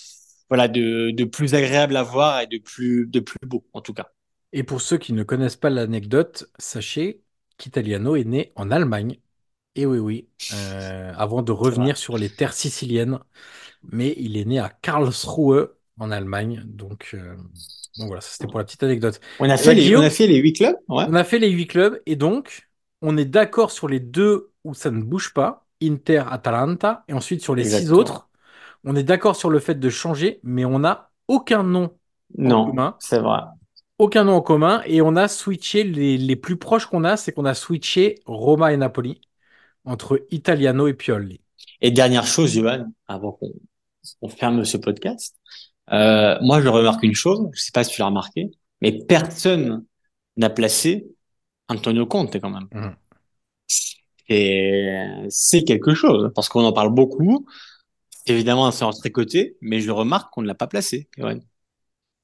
[0.51, 3.95] voilà, de, de plus agréable à voir et de plus, de plus beau, en tout
[3.95, 4.11] cas.
[4.53, 7.23] Et pour ceux qui ne connaissent pas l'anecdote, sachez
[7.57, 9.19] qu'Italiano est né en Allemagne.
[9.77, 13.21] Et oui, oui, euh, avant de revenir sur les terres siciliennes.
[13.85, 16.63] Mais il est né à Karlsruhe, en Allemagne.
[16.67, 17.37] Donc, euh,
[17.99, 19.21] donc voilà, c'était pour la petite anecdote.
[19.39, 21.07] On a fait, les, on a fait les huit clubs ouais.
[21.07, 22.01] On a fait les huit clubs.
[22.07, 22.71] Et donc,
[23.03, 27.05] on est d'accord sur les deux où ça ne bouge pas, Inter, Atalanta.
[27.09, 27.89] Et ensuite, sur les Exactement.
[27.89, 28.30] six autres,
[28.85, 31.93] on est d'accord sur le fait de changer, mais on n'a aucun nom
[32.37, 32.97] non, en commun.
[32.99, 33.41] C'est vrai
[34.01, 37.33] aucun nom en commun et on a switché les, les plus proches qu'on a, c'est
[37.33, 39.21] qu'on a switché Roma et Napoli
[39.85, 41.43] entre Italiano et Pioli.
[41.83, 43.53] Et dernière chose, Johan, avant qu'on
[44.23, 45.37] on ferme ce podcast,
[45.93, 48.51] euh, moi je remarque une chose, je sais pas si tu l'as remarqué,
[48.81, 49.85] mais personne
[50.39, 51.07] n'a placé
[51.69, 52.69] Antonio Conte quand même.
[52.73, 52.97] Mmh.
[54.31, 57.47] Et c'est quelque chose parce qu'on en parle beaucoup.
[58.27, 61.09] Évidemment, c'est en tricoté, mais je remarque qu'on ne l'a pas placé.
[61.17, 61.41] Johan.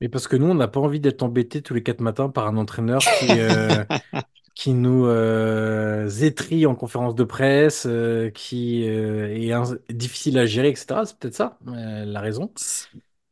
[0.01, 2.47] Mais parce que nous, on n'a pas envie d'être embêtés tous les quatre matins par
[2.47, 3.83] un entraîneur qui, euh,
[4.55, 9.53] qui nous euh, étrie en conférence de presse, euh, qui est
[9.91, 11.01] difficile à gérer, etc.
[11.05, 12.51] C'est peut-être ça la raison.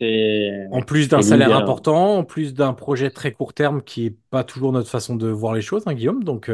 [0.01, 4.43] En plus d'un salaire important, en plus d'un projet très court terme qui est pas
[4.45, 6.25] toujours notre façon de voir les choses, hein, Guillaume.
[6.25, 6.51] Donc,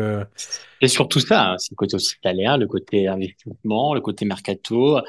[0.81, 5.01] Et surtout ça, hein, c'est le côté aussi salaire, le côté investissement, le côté mercato,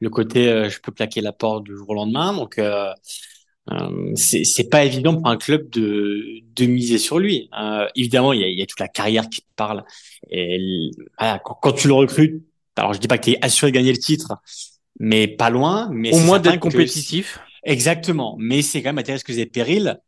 [0.00, 2.32] le côté je peux claquer la porte du jour au lendemain.
[2.32, 7.50] Donc, euh, c'est pas évident pour un club de, de miser sur lui.
[7.58, 9.84] Euh, évidemment, il y, a, il y, a, toute la carrière qui parle.
[10.30, 12.42] Et voilà, quand, quand, tu le recrutes,
[12.76, 14.36] alors je dis pas que tu es assuré de gagner le titre,
[14.98, 15.88] mais pas loin.
[15.92, 17.40] Mais Au moins d'être compétitif.
[17.62, 18.36] Exactement.
[18.38, 19.98] Mais c'est quand même à risques et périls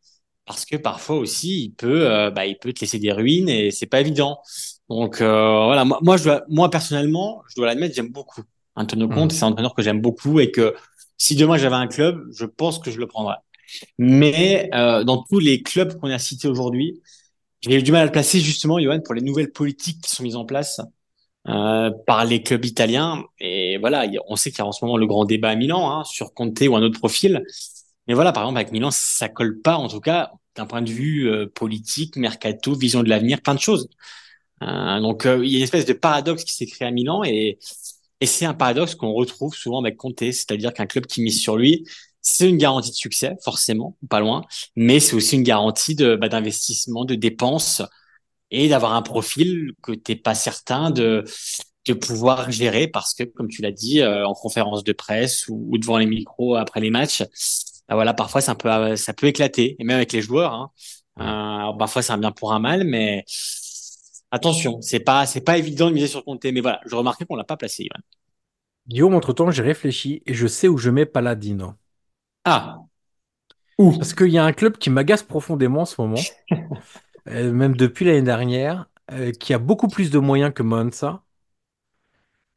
[0.47, 3.71] parce que parfois aussi il peut, euh, bah, il peut te laisser des ruines et
[3.71, 4.41] c'est pas évident.
[4.89, 8.43] Donc euh, voilà, moi, moi, je dois, moi personnellement, je dois l'admettre, j'aime beaucoup
[8.81, 9.33] Antonio Conte.
[9.33, 9.37] Mmh.
[9.37, 10.75] C'est un entraîneur que j'aime beaucoup et que
[11.21, 13.37] si demain j'avais un club, je pense que je le prendrais.
[13.99, 17.01] Mais euh, dans tous les clubs qu'on a cités aujourd'hui,
[17.61, 20.23] j'ai eu du mal à le placer justement, Johan, pour les nouvelles politiques qui sont
[20.23, 20.81] mises en place
[21.49, 23.23] euh, par les clubs italiens.
[23.39, 25.91] Et voilà, on sait qu'il y a en ce moment le grand débat à Milan
[25.91, 27.45] hein, sur Conte ou un autre profil.
[28.09, 30.91] Mais voilà, par exemple, avec Milan, ça colle pas, en tout cas, d'un point de
[30.91, 33.89] vue euh, politique, mercato, vision de l'avenir, plein de choses.
[34.63, 37.59] Donc, il y a une espèce de paradoxe qui s'est créé à Milan et,
[38.21, 41.57] et c'est un paradoxe qu'on retrouve souvent avec Conte, c'est-à-dire qu'un club qui mise sur
[41.57, 41.87] lui,
[42.23, 44.43] c'est une garantie de succès, forcément, pas loin,
[44.77, 47.83] mais c'est aussi une garantie de bah, d'investissement, de dépenses
[48.51, 51.25] et d'avoir un profil que t'es pas certain de
[51.87, 55.79] de pouvoir gérer parce que, comme tu l'as dit, euh, en conférence de presse ou,
[55.79, 57.23] devant les micros après les matchs,
[57.89, 60.53] bah, voilà, parfois ça peut ça peut éclater et même avec les joueurs.
[60.55, 60.71] Hein,
[61.21, 63.25] euh, parfois c'est un bien pour un mal, mais
[64.31, 66.45] attention, c'est pas c'est pas évident de miser sur Conte.
[66.45, 67.85] Mais voilà, je remarquais qu'on l'a pas placé.
[67.85, 68.01] Ivan.
[68.89, 71.75] Guillaume, entre temps, j'ai réfléchi et je sais où je mets Paladino.
[72.45, 72.79] Ah.
[73.79, 73.93] Où?
[73.93, 76.21] Parce qu'il y a un club qui m'agace profondément en ce moment,
[77.29, 81.23] euh, même depuis l'année dernière, euh, qui a beaucoup plus de moyens que Monza,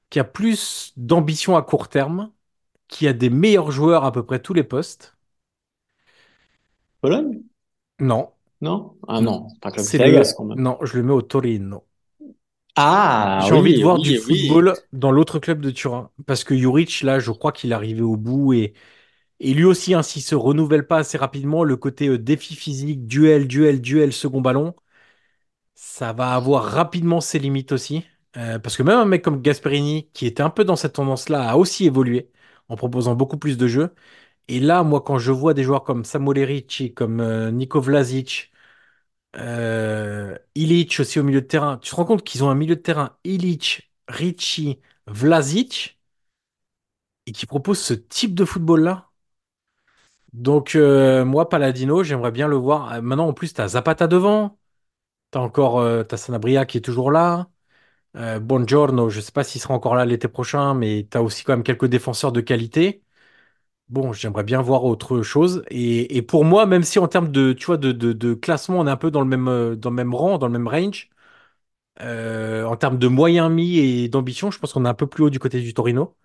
[0.10, 2.32] qui a plus d'ambition à court terme,
[2.88, 5.16] qui a des meilleurs joueurs à peu près tous les postes.
[7.02, 7.44] Pologne
[8.00, 8.32] Non.
[8.64, 8.98] Non?
[9.08, 9.86] Ah non, pas club
[10.38, 10.60] quand même.
[10.64, 11.86] Non, je le mets au Torino.
[12.76, 14.50] Ah, j'ai oui, envie de voir oui, du oui.
[14.50, 16.12] football dans l'autre club de Turin.
[16.26, 18.74] Parce que Juric, là, je crois qu'il est arrivé au bout et
[19.42, 23.08] et lui aussi, hein, s'il se renouvelle pas assez rapidement, le côté euh, défi physique,
[23.08, 24.76] duel, duel, duel, second ballon,
[25.76, 28.06] ça va avoir rapidement ses limites aussi.
[28.38, 31.50] Euh, parce que même un mec comme Gasperini, qui était un peu dans cette tendance-là,
[31.50, 32.32] a aussi évolué
[32.70, 33.94] en proposant beaucoup plus de jeux.
[34.50, 38.53] Et là, moi, quand je vois des joueurs comme Samuel Ricci, comme euh, Niko Vlasic,
[39.38, 42.76] euh, Ilic aussi au milieu de terrain, tu te rends compte qu'ils ont un milieu
[42.76, 46.00] de terrain Ilic, Ricci, Vlasic,
[47.26, 49.10] et qui proposent ce type de football-là
[50.34, 53.02] donc, euh, moi, Paladino, j'aimerais bien le voir.
[53.02, 54.58] Maintenant, en plus, tu as Zapata devant.
[55.32, 57.50] T'as encore euh, Sanabria qui est toujours là.
[58.18, 61.54] Euh, Buongiorno, je sais pas s'il sera encore là l'été prochain, mais t'as aussi quand
[61.54, 63.04] même quelques défenseurs de qualité.
[63.94, 65.64] Bon, j'aimerais bien voir autre chose.
[65.70, 68.80] Et, et pour moi, même si en termes de, tu vois, de, de, de classement,
[68.80, 70.68] on est un peu dans le même, euh, dans le même rang, dans le même
[70.68, 71.10] range,
[72.02, 75.24] euh, en termes de moyens mis et d'ambition, je pense qu'on est un peu plus
[75.26, 76.16] haut du côté du Torino.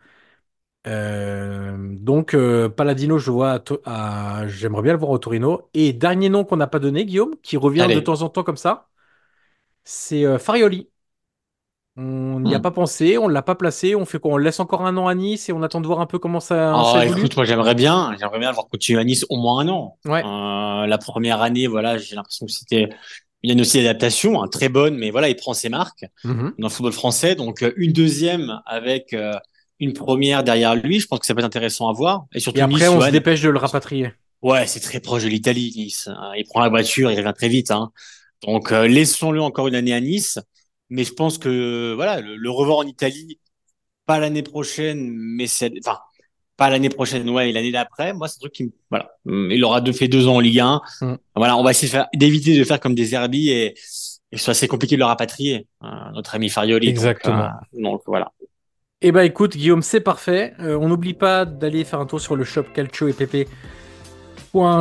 [0.87, 5.69] Euh, donc, euh, Paladino, je vois, à j'aimerais bien le voir au Torino.
[5.75, 8.57] Et dernier nom qu'on n'a pas donné, Guillaume, qui revient de temps en temps comme
[8.59, 8.89] ça,
[9.85, 10.91] c'est Farioli.
[12.01, 12.63] On n'y a Hmm.
[12.63, 14.33] pas pensé, on l'a pas placé, on fait quoi?
[14.35, 16.19] On le laisse encore un an à Nice et on attend de voir un peu
[16.21, 19.37] comment ça, Oh, ça écoute, moi j'aimerais bien, j'aimerais bien voir continuer à Nice au
[19.37, 19.99] moins un an.
[20.05, 20.23] Ouais.
[20.25, 22.89] Euh, la première année, voilà, j'ai l'impression que c'était
[23.43, 26.55] une année aussi d'adaptation, hein, très bonne, mais voilà, il prend ses marques Mhm.
[26.59, 27.35] dans le football français.
[27.35, 29.33] Donc euh, une deuxième avec euh,
[29.81, 32.27] une première derrière lui, je pense que ça peut être intéressant à voir.
[32.33, 34.13] Et surtout Et après, Nice, on se dépêche de le rapatrier.
[34.43, 36.09] ouais, c'est très proche de l'Italie, Nice.
[36.37, 37.73] Il prend la voiture, il revient très vite.
[37.73, 37.91] Hein.
[38.47, 40.39] Donc euh, laissons-le encore une année à Nice.
[40.91, 43.39] Mais je pense que voilà, le, le revoir en Italie,
[44.07, 45.99] pas l'année prochaine, mais c'est, enfin,
[46.57, 48.13] pas l'année prochaine, ouais, et l'année d'après.
[48.15, 50.41] Moi, c'est un truc qui, me- voilà, Hum, il aura deux, fait deux ans en
[50.41, 50.81] Ligue 1.
[51.03, 51.15] Mm.
[51.37, 54.53] Voilà, on va essayer d'éviter de faire comme des Herbie et, et que ce soit
[54.53, 56.87] assez compliqué de le rapatrier, euh, notre ami Farioli.
[56.87, 57.45] Donc, Exactement.
[57.45, 57.49] euh,
[57.83, 58.33] Donc, voilà.
[59.01, 60.55] Eh ben écoute Guillaume, c'est parfait.
[60.59, 63.13] Euh, on n'oublie pas d'aller faire un tour sur le shop Calcio et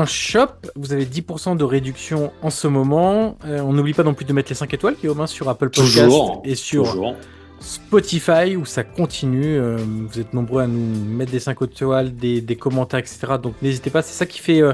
[0.06, 0.48] Shop.
[0.76, 3.38] Vous avez 10% de réduction en ce moment.
[3.46, 5.70] Euh, on n'oublie pas non plus de mettre les 5 étoiles Guillaume hein, sur Apple
[5.70, 6.42] Podcast Toujours.
[6.46, 7.16] et sur Toujours.
[7.60, 9.58] Spotify où ça continue.
[9.58, 13.20] Euh, vous êtes nombreux à nous mettre des 5 étoiles, des, des commentaires, etc.
[13.42, 14.02] Donc n'hésitez pas.
[14.02, 14.74] C'est ça qui fait euh,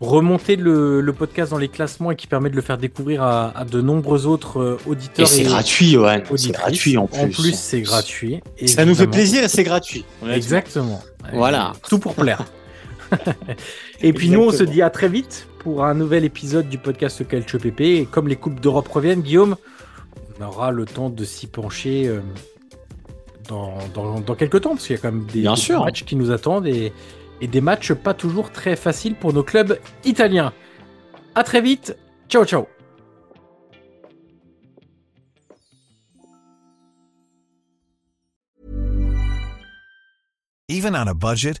[0.00, 3.56] remonter le, le podcast dans les classements et qui permet de le faire découvrir à,
[3.56, 5.28] à de nombreux autres euh, Et auditeurs.
[5.28, 6.20] c'est gratuit, Johan.
[6.36, 7.20] C'est gratuit en plus.
[7.20, 8.40] En plus, c'est gratuit.
[8.66, 9.10] Ça nous fait évidemment.
[9.12, 10.04] plaisir et c'est gratuit.
[10.28, 11.02] Exactement.
[11.34, 11.72] Voilà.
[11.88, 12.44] Tout pour plaire.
[14.00, 17.26] et puis nous, on se dit à très vite pour un nouvel épisode du podcast
[17.26, 17.80] Calcio PP.
[17.80, 19.56] Et comme les Coupes d'Europe reviennent, Guillaume,
[20.40, 22.20] on aura le temps de s'y pencher euh,
[23.48, 25.84] dans, dans, dans quelques temps, parce qu'il y a quand même des, Bien des sûr.
[25.84, 26.92] matchs qui nous attendent et,
[27.40, 30.52] et des matchs pas toujours très faciles pour nos clubs italiens.
[31.34, 31.96] À très vite.
[32.28, 32.66] Ciao, ciao.
[40.68, 41.60] Even on a budget,